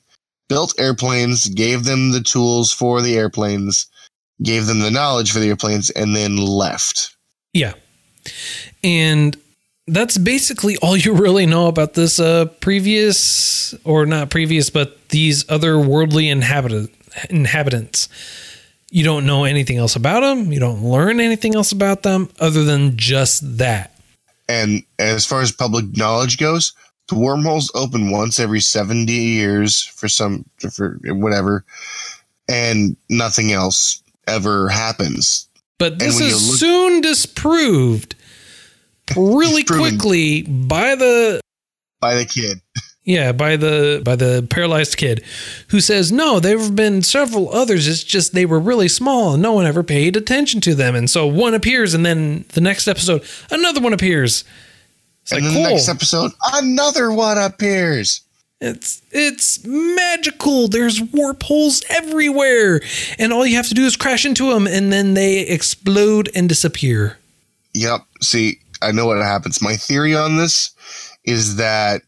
built 0.48 0.74
airplanes, 0.78 1.48
gave 1.48 1.84
them 1.84 2.12
the 2.12 2.22
tools 2.22 2.72
for 2.72 3.02
the 3.02 3.16
airplanes, 3.16 3.86
gave 4.42 4.66
them 4.66 4.80
the 4.80 4.90
knowledge 4.90 5.32
for 5.32 5.38
the 5.38 5.48
airplanes, 5.48 5.90
and 5.90 6.16
then 6.16 6.36
left. 6.36 7.14
Yeah. 7.52 7.74
And 8.82 9.36
that's 9.88 10.18
basically 10.18 10.76
all 10.78 10.96
you 10.96 11.14
really 11.14 11.46
know 11.46 11.66
about 11.66 11.94
this 11.94 12.20
uh, 12.20 12.46
previous, 12.60 13.74
or 13.84 14.06
not 14.06 14.30
previous, 14.30 14.70
but 14.70 15.08
these 15.08 15.48
other 15.50 15.78
worldly 15.78 16.28
inhabitant, 16.28 16.90
inhabitants. 17.30 18.08
You 18.90 19.04
don't 19.04 19.26
know 19.26 19.44
anything 19.44 19.76
else 19.76 19.96
about 19.96 20.20
them. 20.20 20.52
You 20.52 20.60
don't 20.60 20.82
learn 20.82 21.20
anything 21.20 21.54
else 21.54 21.72
about 21.72 22.02
them 22.02 22.30
other 22.40 22.64
than 22.64 22.96
just 22.96 23.58
that. 23.58 23.94
And 24.48 24.82
as 24.98 25.26
far 25.26 25.42
as 25.42 25.52
public 25.52 25.96
knowledge 25.96 26.38
goes, 26.38 26.72
the 27.08 27.18
wormholes 27.18 27.70
open 27.74 28.10
once 28.10 28.38
every 28.38 28.60
70 28.60 29.12
years 29.12 29.82
for 29.82 30.08
some, 30.08 30.44
for 30.72 30.98
whatever, 31.04 31.64
and 32.48 32.96
nothing 33.10 33.52
else 33.52 34.02
ever 34.26 34.68
happens. 34.68 35.48
But 35.78 35.98
this 35.98 36.20
is 36.20 36.48
look- 36.48 36.58
soon 36.58 37.00
disproved 37.00 38.14
really 39.16 39.64
quickly 39.64 40.42
by 40.42 40.94
the 40.94 41.40
By 42.00 42.14
the 42.14 42.24
kid. 42.24 42.58
yeah 43.04 43.32
by 43.32 43.56
the 43.56 44.02
by 44.04 44.14
the 44.16 44.46
paralyzed 44.50 44.96
kid 44.98 45.24
who 45.68 45.80
says 45.80 46.12
no 46.12 46.38
there 46.40 46.58
have 46.58 46.76
been 46.76 47.02
several 47.02 47.52
others. 47.54 47.88
It's 47.88 48.02
just 48.04 48.34
they 48.34 48.46
were 48.46 48.60
really 48.60 48.88
small 48.88 49.34
and 49.34 49.42
no 49.42 49.52
one 49.52 49.66
ever 49.66 49.82
paid 49.82 50.16
attention 50.16 50.60
to 50.62 50.74
them. 50.74 50.94
And 50.94 51.08
so 51.08 51.26
one 51.26 51.54
appears 51.54 51.94
and 51.94 52.04
then 52.04 52.44
the 52.50 52.60
next 52.60 52.86
episode 52.88 53.22
another 53.50 53.80
one 53.80 53.92
appears. 53.92 54.44
It's 55.22 55.32
and 55.32 55.44
like 55.44 55.52
cool 55.54 55.62
the 55.64 55.70
next 55.70 55.88
episode, 55.88 56.32
another 56.54 57.12
one 57.12 57.36
appears. 57.38 58.22
it's 58.60 59.02
it's 59.10 59.64
magical. 59.64 60.68
There's 60.68 61.00
warp 61.02 61.42
holes 61.42 61.82
everywhere. 61.90 62.80
And 63.18 63.32
all 63.32 63.46
you 63.46 63.56
have 63.56 63.68
to 63.68 63.74
do 63.74 63.84
is 63.84 63.96
crash 63.96 64.24
into 64.26 64.50
them 64.52 64.66
and 64.66 64.92
then 64.92 65.14
they 65.14 65.40
explode 65.40 66.30
and 66.34 66.48
disappear. 66.48 67.18
Yep. 67.74 68.00
See, 68.22 68.58
I 68.82 68.92
know 68.92 69.06
what 69.06 69.18
happens. 69.18 69.62
My 69.62 69.76
theory 69.76 70.14
on 70.14 70.36
this 70.36 70.70
is 71.24 71.56
that 71.56 72.02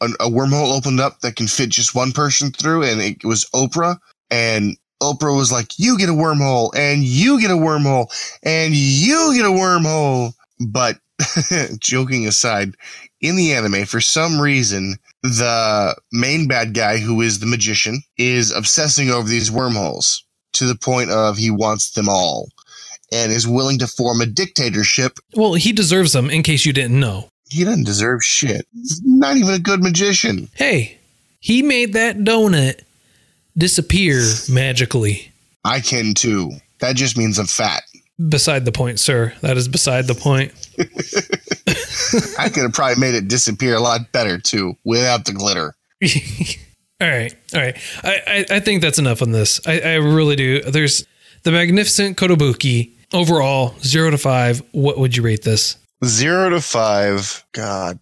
an, 0.00 0.14
a 0.20 0.28
wormhole 0.28 0.76
opened 0.76 1.00
up 1.00 1.20
that 1.20 1.36
can 1.36 1.46
fit 1.46 1.70
just 1.70 1.94
one 1.94 2.12
person 2.12 2.50
through, 2.50 2.84
and 2.84 3.00
it 3.00 3.24
was 3.24 3.44
Oprah. 3.54 3.98
And 4.30 4.76
Oprah 5.02 5.36
was 5.36 5.52
like, 5.52 5.78
"You 5.78 5.98
get 5.98 6.08
a 6.08 6.12
wormhole, 6.12 6.70
and 6.76 7.02
you 7.02 7.40
get 7.40 7.50
a 7.50 7.54
wormhole, 7.54 8.06
and 8.42 8.74
you 8.74 9.34
get 9.34 9.44
a 9.44 9.50
wormhole." 9.50 10.32
But 10.68 10.98
joking 11.78 12.26
aside, 12.26 12.74
in 13.20 13.36
the 13.36 13.52
anime, 13.52 13.84
for 13.86 14.00
some 14.00 14.40
reason, 14.40 14.96
the 15.22 15.96
main 16.12 16.46
bad 16.48 16.74
guy, 16.74 16.98
who 16.98 17.20
is 17.20 17.38
the 17.38 17.46
magician, 17.46 18.02
is 18.18 18.50
obsessing 18.52 19.10
over 19.10 19.28
these 19.28 19.50
wormholes 19.50 20.24
to 20.54 20.66
the 20.66 20.76
point 20.76 21.10
of 21.10 21.36
he 21.36 21.50
wants 21.50 21.90
them 21.92 22.08
all 22.08 22.48
and 23.12 23.32
is 23.32 23.46
willing 23.46 23.78
to 23.78 23.86
form 23.86 24.20
a 24.20 24.26
dictatorship. 24.26 25.18
well 25.34 25.54
he 25.54 25.72
deserves 25.72 26.12
them 26.12 26.28
in 26.30 26.42
case 26.42 26.66
you 26.66 26.72
didn't 26.72 26.98
know 26.98 27.28
He 27.48 27.64
doesn't 27.64 27.84
deserve 27.84 28.24
shit. 28.24 28.66
He's 28.72 29.00
not 29.04 29.36
even 29.36 29.54
a 29.54 29.58
good 29.60 29.82
magician. 29.82 30.48
Hey, 30.54 30.98
he 31.40 31.62
made 31.62 31.92
that 31.92 32.16
donut 32.18 32.80
disappear 33.56 34.20
magically. 34.50 35.30
I 35.64 35.80
can 35.80 36.14
too. 36.14 36.50
That 36.80 36.96
just 36.96 37.16
means 37.16 37.38
I'm 37.38 37.46
fat. 37.46 37.82
Beside 38.28 38.64
the 38.64 38.72
point, 38.72 38.98
sir. 38.98 39.32
That 39.42 39.56
is 39.56 39.68
beside 39.68 40.06
the 40.06 40.14
point. 40.14 40.52
I 42.38 42.48
could 42.48 42.62
have 42.62 42.72
probably 42.72 43.00
made 43.00 43.14
it 43.14 43.28
disappear 43.28 43.74
a 43.76 43.80
lot 43.80 44.12
better 44.12 44.38
too, 44.38 44.74
without 44.84 45.24
the 45.24 45.32
glitter. 45.32 45.74
all 47.00 47.08
right. 47.08 47.34
All 47.54 47.60
right. 47.60 47.76
I, 48.02 48.22
I, 48.26 48.56
I 48.56 48.60
think 48.60 48.82
that's 48.82 48.98
enough 48.98 49.22
on 49.22 49.32
this. 49.32 49.60
I, 49.66 49.80
I 49.80 49.94
really 49.94 50.36
do. 50.36 50.62
There's 50.62 51.06
the 51.42 51.52
magnificent 51.52 52.16
Kotobuki. 52.16 52.92
Overall, 53.12 53.74
zero 53.82 54.10
to 54.10 54.18
five. 54.18 54.62
What 54.72 54.98
would 54.98 55.16
you 55.16 55.22
rate 55.22 55.42
this? 55.42 55.76
Zero 56.04 56.50
to 56.50 56.60
five. 56.60 57.44
God, 57.52 57.98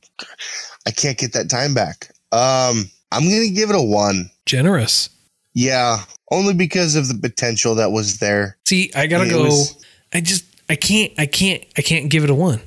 I 0.87 0.91
can't 0.91 1.19
get 1.19 1.33
that 1.35 1.49
time 1.51 1.75
back. 1.75 2.11
Um, 2.33 2.91
I'm 3.13 3.25
gonna 3.29 3.49
give 3.49 3.71
it 3.71 3.77
a 3.77 3.83
one. 3.83 4.31
Generous. 4.47 5.11
Yeah, 5.55 5.99
only 6.31 6.55
because 6.55 6.97
of 6.97 7.09
the 7.09 7.15
potential 7.15 7.75
that 7.77 7.93
was 7.93 8.19
there. 8.19 8.57
See, 8.67 8.91
I 8.95 9.07
gotta 9.07 9.29
go. 9.29 9.45
was- 9.45 9.77
I 10.13 10.21
just 10.21 10.45
I 10.69 10.77
can't 10.77 11.13
I 11.19 11.27
can't 11.27 11.65
I 11.77 11.83
can't 11.83 12.09
give 12.09 12.25
it 12.25 12.31
a 12.31 12.35
one. 12.35 12.61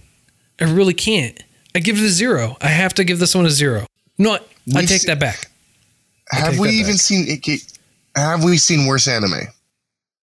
I 0.59 0.65
really 0.65 0.93
can't. 0.93 1.41
I 1.75 1.79
give 1.79 1.97
it 1.97 2.03
a 2.03 2.09
zero. 2.09 2.57
I 2.61 2.67
have 2.69 2.93
to 2.95 3.03
give 3.03 3.19
this 3.19 3.35
one 3.35 3.45
a 3.45 3.49
zero. 3.51 3.85
No, 4.17 4.39
I 4.75 4.85
take 4.85 5.03
that 5.03 5.19
back. 5.19 5.49
Have 6.31 6.57
we 6.57 6.69
even 6.69 6.93
back. 6.93 6.99
seen 7.01 7.25
it? 7.27 7.73
Have 8.15 8.43
we 8.43 8.57
seen 8.57 8.87
worse 8.87 9.07
anime? 9.07 9.47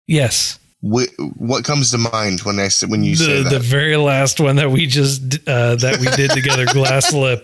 Yes. 0.06 0.59
Wh- 0.82 1.12
What 1.38 1.64
comes 1.66 1.92
to 1.92 1.98
mind 1.98 2.42
when 2.42 2.60
I 2.60 2.70
when 2.88 3.04
you 3.04 3.16
say 3.16 3.38
the, 3.38 3.44
that? 3.44 3.50
the 3.50 3.60
very 3.60 3.98
last 3.98 4.40
one 4.40 4.56
that 4.58 4.72
we 4.72 4.86
just 4.88 5.22
uh, 5.48 5.76
that 5.76 6.00
we 6.00 6.08
did 6.16 6.32
together 6.32 6.66
Glasslip 6.76 7.44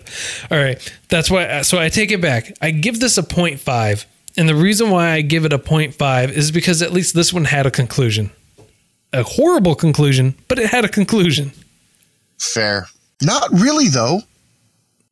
all 0.52 0.58
right 0.58 0.80
that's 1.10 1.30
why 1.30 1.62
so 1.62 1.78
i 1.78 1.89
take 1.89 2.12
it 2.12 2.21
back 2.21 2.56
i 2.62 2.71
give 2.71 3.00
this 3.00 3.17
a 3.17 3.24
0.5 3.24 4.06
and 4.38 4.48
the 4.48 4.56
reason 4.56 4.89
why 4.89 5.12
i 5.12 5.21
give 5.21 5.43
it 5.45 5.52
a 5.54 5.60
0.5 5.60 6.32
is 6.32 6.52
because 6.52 6.82
at 6.82 6.91
least 6.93 7.13
this 7.13 7.34
one 7.34 7.45
had 7.45 7.65
a 7.65 7.71
conclusion 7.71 8.32
a 9.12 9.24
horrible 9.24 9.76
conclusion 9.76 10.34
but 10.48 10.58
it 10.60 10.69
had 10.69 10.86
a 10.86 10.89
conclusion 10.89 11.52
Fair. 12.38 12.88
Not 13.21 13.50
really, 13.52 13.88
though. 13.88 14.19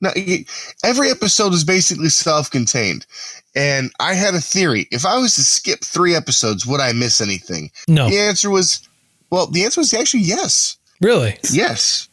No, 0.03 0.11
y- 0.17 0.43
every 0.83 1.09
episode 1.09 1.53
is 1.53 1.63
basically 1.63 2.09
self-contained, 2.09 3.05
and 3.55 3.89
I 4.01 4.15
had 4.15 4.35
a 4.35 4.41
theory. 4.41 4.87
If 4.91 5.05
I 5.05 5.17
was 5.17 5.33
to 5.35 5.43
skip 5.43 5.79
three 5.79 6.13
episodes, 6.13 6.67
would 6.67 6.81
I 6.81 6.91
miss 6.91 7.21
anything? 7.21 7.71
no 7.87 8.09
The 8.09 8.19
answer 8.19 8.49
was, 8.49 8.87
well, 9.31 9.47
the 9.47 9.63
answer 9.63 9.79
was 9.79 9.93
actually 9.93 10.23
yes. 10.23 10.77
really 10.99 11.37
Yes. 11.51 12.09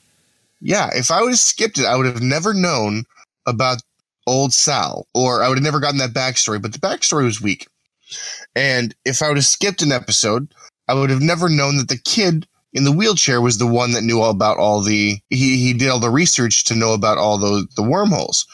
Yeah. 0.60 0.90
If 0.92 1.10
I 1.10 1.20
would 1.20 1.30
have 1.30 1.38
skipped 1.38 1.78
it, 1.78 1.84
I 1.84 1.96
would 1.96 2.06
have 2.06 2.22
never 2.22 2.54
known 2.54 3.04
about 3.46 3.82
old 4.26 4.52
Sal, 4.52 5.08
or 5.12 5.42
I 5.42 5.48
would 5.48 5.58
have 5.58 5.64
never 5.64 5.80
gotten 5.80 5.98
that 5.98 6.12
backstory. 6.12 6.62
But 6.62 6.72
the 6.72 6.78
backstory 6.78 7.24
was 7.24 7.40
weak. 7.40 7.66
And 8.54 8.94
if 9.04 9.20
I 9.20 9.28
would 9.28 9.36
have 9.36 9.46
skipped 9.46 9.82
an 9.82 9.90
episode, 9.90 10.48
I 10.86 10.94
would 10.94 11.10
have 11.10 11.22
never 11.22 11.48
known 11.48 11.76
that 11.78 11.88
the 11.88 11.98
kid 11.98 12.46
in 12.72 12.84
the 12.84 12.92
wheelchair 12.92 13.40
was 13.40 13.58
the 13.58 13.66
one 13.66 13.92
that 13.92 14.02
knew 14.02 14.20
all 14.20 14.30
about 14.30 14.58
all 14.58 14.82
the 14.82 15.18
he 15.28 15.56
he 15.56 15.72
did 15.72 15.88
all 15.88 15.98
the 15.98 16.10
research 16.10 16.64
to 16.64 16.74
know 16.74 16.92
about 16.92 17.18
all 17.18 17.38
the 17.38 17.66
the 17.76 17.82
wormholes. 17.82 18.46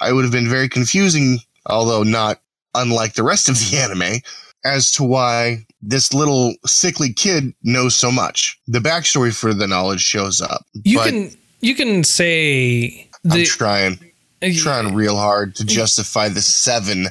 I 0.00 0.12
would 0.12 0.24
have 0.24 0.32
been 0.32 0.48
very 0.48 0.68
confusing, 0.68 1.38
although 1.66 2.02
not 2.02 2.40
unlike 2.74 3.14
the 3.14 3.22
rest 3.22 3.48
of 3.48 3.56
the 3.56 3.76
anime, 3.82 4.20
as 4.64 4.90
to 4.92 5.04
why 5.04 5.64
this 5.80 6.12
little 6.12 6.54
sickly 6.66 7.12
kid 7.12 7.54
knows 7.62 7.94
so 7.94 8.10
much. 8.10 8.58
The 8.66 8.80
backstory 8.80 9.34
for 9.34 9.54
the 9.54 9.66
knowledge 9.66 10.02
shows 10.02 10.40
up. 10.40 10.64
you 10.82 10.98
but 10.98 11.08
can 11.08 11.30
you 11.60 11.74
can 11.74 12.04
say 12.04 13.08
I'm 13.24 13.38
the 13.38 13.44
trying 13.44 13.98
uh, 14.42 14.48
trying 14.54 14.94
real 14.94 15.16
hard 15.16 15.56
to 15.56 15.64
justify 15.64 16.28
the 16.28 16.42
seven 16.42 17.06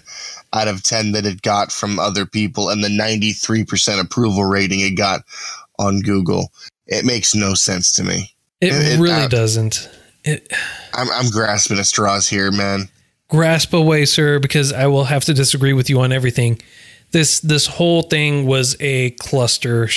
out 0.54 0.68
of 0.68 0.84
ten 0.84 1.14
that 1.14 1.26
it 1.26 1.42
got 1.42 1.72
from 1.72 1.98
other 1.98 2.28
people 2.28 2.70
and 2.70 2.84
the 2.84 2.90
93% 2.90 4.00
approval 4.00 4.46
rating 4.46 4.82
it 4.82 4.92
got 4.92 5.24
on 5.80 6.00
Google. 6.02 6.52
It 6.88 7.06
makes 7.06 7.34
no 7.36 7.54
sense 7.54 7.94
to 7.94 8.04
me. 8.04 8.34
it 8.62 8.74
it- 8.74 9.00
really 9.00 9.24
uh, 9.24 9.28
doesn't 9.28 9.90
it 10.24 10.52
I'm, 10.94 11.10
I'm 11.12 11.30
grasping 11.32 11.80
at 11.80 11.86
straws 11.86 12.30
here, 12.30 12.52
man. 12.52 12.88
grasp 13.30 13.74
away, 13.74 14.06
sir, 14.06 14.40
because 14.40 14.72
I 14.72 14.88
will 14.88 15.06
have 15.06 15.26
to 15.26 15.34
disagree 15.34 15.74
with 15.74 15.90
you 15.90 16.00
on 16.02 16.12
everything. 16.14 16.62
This 17.12 17.40
this 17.42 17.68
whole 17.68 18.04
thing 18.04 18.46
was 18.46 18.76
a 18.80 19.12
cluster, 19.12 19.88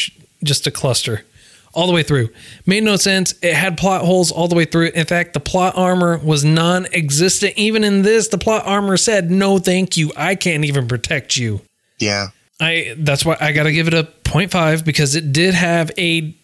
just 0.42 0.66
a 0.66 0.70
cluster, 0.70 1.24
all 1.72 1.86
the 1.86 1.92
way 1.92 2.02
through. 2.02 2.28
Made 2.66 2.82
no 2.82 2.96
sense. 2.96 3.34
It 3.42 3.54
had 3.54 3.78
plot 3.78 4.02
holes 4.04 4.30
all 4.32 4.48
the 4.48 4.54
way 4.56 4.64
through. 4.64 4.90
In 4.94 5.06
fact, 5.06 5.32
the 5.32 5.40
plot 5.40 5.74
armor 5.76 6.18
was 6.18 6.44
non-existent. 6.44 7.54
Even 7.56 7.84
in 7.84 8.02
this, 8.02 8.28
the 8.28 8.38
plot 8.38 8.64
armor 8.66 8.96
said, 8.96 9.30
"No, 9.30 9.58
thank 9.58 9.96
you. 9.96 10.12
I 10.16 10.34
can't 10.34 10.64
even 10.64 10.88
protect 10.88 11.36
you." 11.36 11.60
Yeah. 11.98 12.28
I 12.60 12.94
that's 12.98 13.24
why 13.24 13.36
I 13.40 13.52
got 13.52 13.64
to 13.64 13.72
give 13.72 13.86
it 13.86 13.94
a 13.94 14.08
0.5 14.26 14.84
because 14.84 15.14
it 15.14 15.32
did 15.32 15.54
have 15.54 15.90
a 15.98 16.34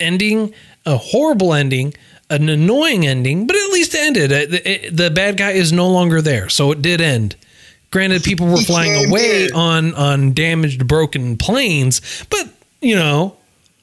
ending, 0.00 0.52
a 0.86 0.96
horrible 0.96 1.54
ending, 1.54 1.94
an 2.30 2.48
annoying 2.48 3.06
ending, 3.06 3.46
but 3.46 3.56
at 3.56 3.70
least 3.70 3.94
it 3.94 4.00
ended. 4.00 4.30
The, 4.30 4.70
it- 4.86 4.96
the 4.96 5.10
bad 5.10 5.36
guy 5.36 5.52
is 5.52 5.72
no 5.72 5.88
longer 5.88 6.20
there, 6.22 6.48
so 6.48 6.72
it 6.72 6.82
did 6.82 7.00
end. 7.00 7.36
Granted, 7.90 8.22
people 8.22 8.46
were 8.46 8.56
He 8.58 8.64
flying 8.64 9.08
away 9.08 9.48
on 9.50 9.94
on 9.94 10.32
damaged, 10.34 10.86
broken 10.86 11.36
planes, 11.36 12.00
but 12.30 12.48
you 12.80 12.94
know, 12.96 13.36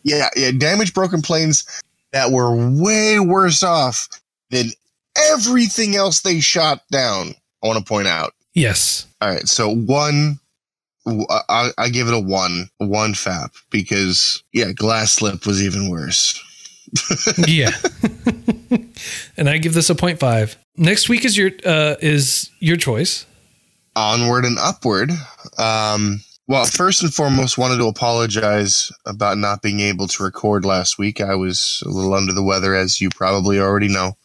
Yeah, 0.03 0.29
yeah. 0.35 0.51
Damaged 0.57 0.93
broken 0.93 1.21
planes 1.21 1.65
that 2.11 2.31
were 2.31 2.55
way 2.55 3.19
worse 3.19 3.63
off 3.63 4.07
than 4.51 4.67
everything 5.31 5.95
else 5.95 6.21
they 6.21 6.39
shot 6.39 6.81
down. 6.91 7.33
I 7.63 7.67
want 7.67 7.79
to 7.79 7.85
point 7.85 8.07
out. 8.07 8.33
Yes. 8.53 9.07
All 9.21 9.29
right, 9.29 9.47
so 9.47 9.73
one, 9.73 10.39
I, 11.07 11.69
I 11.77 11.89
give 11.89 12.07
it 12.07 12.13
a 12.13 12.19
one, 12.19 12.69
one 12.77 13.13
fap 13.13 13.51
because 13.69 14.43
yeah, 14.53 14.71
Glasslip 14.71 15.45
was 15.45 15.61
even 15.61 15.89
worse. 15.89 16.41
yeah. 17.47 17.71
and 19.37 19.49
I 19.49 19.57
give 19.57 19.73
this 19.73 19.89
a 19.89 19.95
0.5. 19.95 20.55
Next 20.77 21.07
week 21.09 21.25
is 21.25 21.37
your 21.37 21.51
uh 21.65 21.95
is 22.01 22.49
your 22.59 22.77
choice. 22.77 23.25
Onward 23.95 24.45
and 24.45 24.57
upward. 24.59 25.11
Um 25.57 26.21
well, 26.47 26.65
first 26.65 27.01
and 27.01 27.11
foremost, 27.11 27.57
wanted 27.57 27.77
to 27.77 27.87
apologize 27.87 28.91
about 29.07 29.39
not 29.39 29.63
being 29.63 29.79
able 29.79 30.07
to 30.07 30.23
record 30.23 30.63
last 30.63 30.99
week. 30.99 31.19
I 31.19 31.33
was 31.33 31.81
a 31.85 31.89
little 31.89 32.13
under 32.13 32.33
the 32.33 32.43
weather, 32.43 32.75
as 32.75 33.01
you 33.01 33.09
probably 33.09 33.59
already 33.59 33.87
know. 33.87 34.15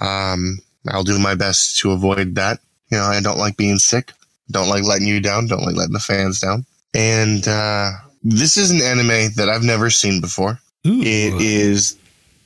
Um, 0.00 0.60
I'll 0.88 1.04
do 1.04 1.18
my 1.18 1.34
best 1.34 1.78
to 1.80 1.92
avoid 1.92 2.36
that. 2.36 2.60
You 2.90 2.96
know, 2.96 3.04
I 3.04 3.20
don't 3.20 3.38
like 3.38 3.58
being 3.58 3.78
sick. 3.78 4.12
Don't 4.50 4.68
like 4.68 4.84
letting 4.84 5.06
you 5.06 5.20
down. 5.20 5.46
Don't 5.46 5.62
like 5.62 5.76
letting 5.76 5.92
the 5.92 6.00
fans 6.00 6.40
down. 6.40 6.64
And 6.94 7.46
uh, 7.46 7.90
this 8.22 8.56
is 8.56 8.70
an 8.70 8.80
anime 8.82 9.32
that 9.36 9.48
I've 9.48 9.62
never 9.62 9.90
seen 9.90 10.20
before. 10.20 10.58
Ooh. 10.86 11.00
It 11.00 11.40
is, 11.40 11.96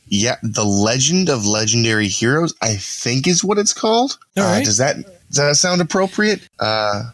yeah, 0.09 0.37
the 0.43 0.65
Legend 0.65 1.29
of 1.29 1.47
Legendary 1.47 2.09
Heroes. 2.09 2.55
I 2.61 2.75
think 2.77 3.27
is 3.27 3.45
what 3.45 3.59
it's 3.59 3.73
called. 3.73 4.19
All 4.37 4.45
Uh, 4.45 4.63
does 4.63 4.79
that 4.79 4.97
does 5.29 5.37
that 5.37 5.57
sound 5.57 5.81
appropriate? 5.81 6.49
Uh, 6.59 7.05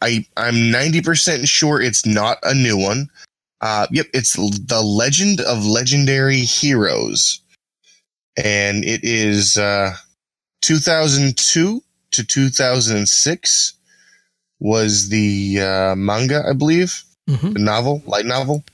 I 0.00 0.26
I'm 0.36 0.70
ninety 0.70 1.00
percent 1.02 1.48
sure 1.48 1.80
it's 1.80 2.06
not 2.06 2.38
a 2.42 2.54
new 2.54 2.76
one. 2.76 3.10
Uh, 3.60 3.86
yep, 3.90 4.06
it's 4.14 4.34
the 4.34 4.80
Legend 4.82 5.40
of 5.40 5.66
Legendary 5.66 6.40
Heroes, 6.40 7.40
and 8.36 8.84
it 8.84 9.04
is 9.04 9.58
uh, 9.58 9.94
2002 10.62 11.82
to 12.12 12.24
2006 12.24 13.74
was 14.60 15.08
the 15.08 15.60
uh, 15.60 15.94
manga, 15.96 16.42
I 16.48 16.52
believe, 16.52 17.02
Mhm. 17.28 17.54
the 17.54 17.60
novel, 17.60 18.02
light 18.06 18.26
novel, 18.26 18.64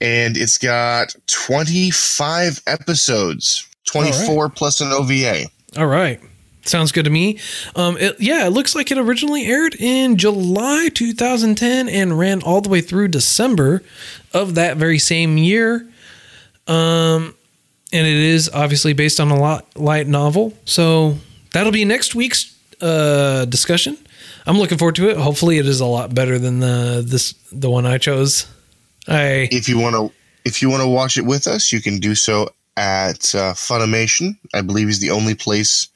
and 0.00 0.36
it's 0.36 0.58
got 0.58 1.14
25 1.26 2.60
episodes, 2.66 3.66
24 3.86 4.48
plus 4.50 4.80
an 4.80 4.92
OVA. 4.92 5.46
All 5.76 5.86
right. 5.86 6.20
Sounds 6.64 6.92
good 6.92 7.04
to 7.04 7.10
me. 7.10 7.38
Um, 7.76 7.96
it, 7.98 8.16
yeah, 8.20 8.46
it 8.46 8.50
looks 8.50 8.74
like 8.74 8.90
it 8.90 8.98
originally 8.98 9.46
aired 9.46 9.74
in 9.78 10.16
July 10.16 10.90
2010 10.92 11.88
and 11.88 12.18
ran 12.18 12.42
all 12.42 12.60
the 12.60 12.68
way 12.68 12.82
through 12.82 13.08
December 13.08 13.82
of 14.34 14.54
that 14.56 14.76
very 14.76 14.98
same 14.98 15.38
year. 15.38 15.86
Um, 16.66 17.34
and 17.90 18.06
it 18.06 18.16
is 18.16 18.50
obviously 18.52 18.92
based 18.92 19.18
on 19.18 19.30
a 19.30 19.38
lot 19.38 19.64
light 19.76 20.06
novel. 20.06 20.52
So 20.66 21.16
that'll 21.54 21.72
be 21.72 21.86
next 21.86 22.14
week's 22.14 22.54
uh, 22.80 23.44
discussion. 23.46 23.96
I'm 24.46 24.58
looking 24.58 24.78
forward 24.78 24.96
to 24.96 25.10
it. 25.10 25.16
Hopefully, 25.16 25.58
it 25.58 25.66
is 25.66 25.80
a 25.80 25.86
lot 25.86 26.14
better 26.14 26.38
than 26.38 26.60
the 26.60 27.04
this 27.06 27.32
the 27.52 27.70
one 27.70 27.86
I 27.86 27.98
chose. 27.98 28.46
I 29.06 29.48
If 29.50 29.68
you 29.68 29.78
want 29.78 29.94
to, 29.96 30.12
if 30.44 30.62
you 30.62 30.70
want 30.70 30.82
to 30.82 30.88
watch 30.88 31.18
it 31.18 31.24
with 31.24 31.46
us, 31.46 31.72
you 31.72 31.80
can 31.80 31.98
do 31.98 32.14
so 32.14 32.48
at 32.76 33.34
uh, 33.34 33.52
Funimation. 33.54 34.38
I 34.54 34.62
believe 34.62 34.88
is 34.88 35.00
the 35.00 35.10
only 35.10 35.34
place 35.34 35.88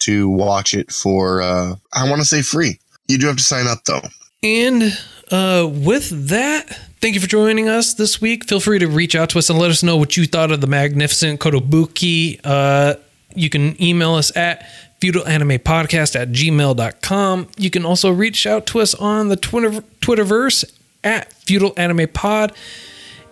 to 0.00 0.28
watch 0.28 0.74
it 0.74 0.90
for. 0.90 1.42
Uh, 1.42 1.76
I 1.92 2.08
want 2.08 2.20
to 2.20 2.26
say 2.26 2.42
free. 2.42 2.78
You 3.08 3.18
do 3.18 3.26
have 3.26 3.36
to 3.36 3.42
sign 3.42 3.66
up 3.66 3.84
though. 3.84 4.00
And 4.42 4.98
uh, 5.30 5.68
with 5.70 6.28
that, 6.28 6.68
thank 7.00 7.14
you 7.14 7.20
for 7.20 7.28
joining 7.28 7.68
us 7.68 7.94
this 7.94 8.20
week. 8.20 8.48
Feel 8.48 8.60
free 8.60 8.80
to 8.80 8.88
reach 8.88 9.14
out 9.14 9.30
to 9.30 9.38
us 9.38 9.48
and 9.48 9.58
let 9.58 9.70
us 9.70 9.82
know 9.82 9.96
what 9.96 10.16
you 10.16 10.26
thought 10.26 10.50
of 10.50 10.60
the 10.60 10.66
magnificent 10.66 11.40
Kotobuki. 11.40 12.40
Uh, 12.42 12.94
you 13.34 13.48
can 13.48 13.80
email 13.80 14.14
us 14.14 14.36
at 14.36 14.68
feudalanimepodcast 15.02 16.14
at 16.20 16.28
gmail.com. 16.28 17.48
You 17.56 17.70
can 17.70 17.84
also 17.84 18.12
reach 18.12 18.46
out 18.46 18.66
to 18.66 18.80
us 18.80 18.94
on 18.94 19.28
the 19.28 19.36
Twitter, 19.36 19.82
Twitterverse 20.00 20.64
at 21.02 21.32
Feudal 21.32 21.72
Anime 21.76 22.08
Pod. 22.08 22.52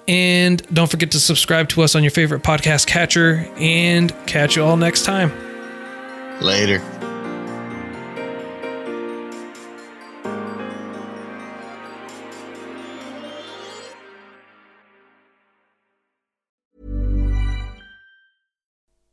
And 0.08 0.62
don't 0.74 0.90
forget 0.90 1.12
to 1.12 1.20
subscribe 1.20 1.68
to 1.70 1.82
us 1.82 1.94
on 1.94 2.02
your 2.02 2.10
favorite 2.10 2.42
podcast 2.42 2.88
catcher. 2.88 3.48
And 3.56 4.12
catch 4.26 4.56
you 4.56 4.64
all 4.64 4.76
next 4.76 5.04
time. 5.04 5.32
Later. 6.40 6.99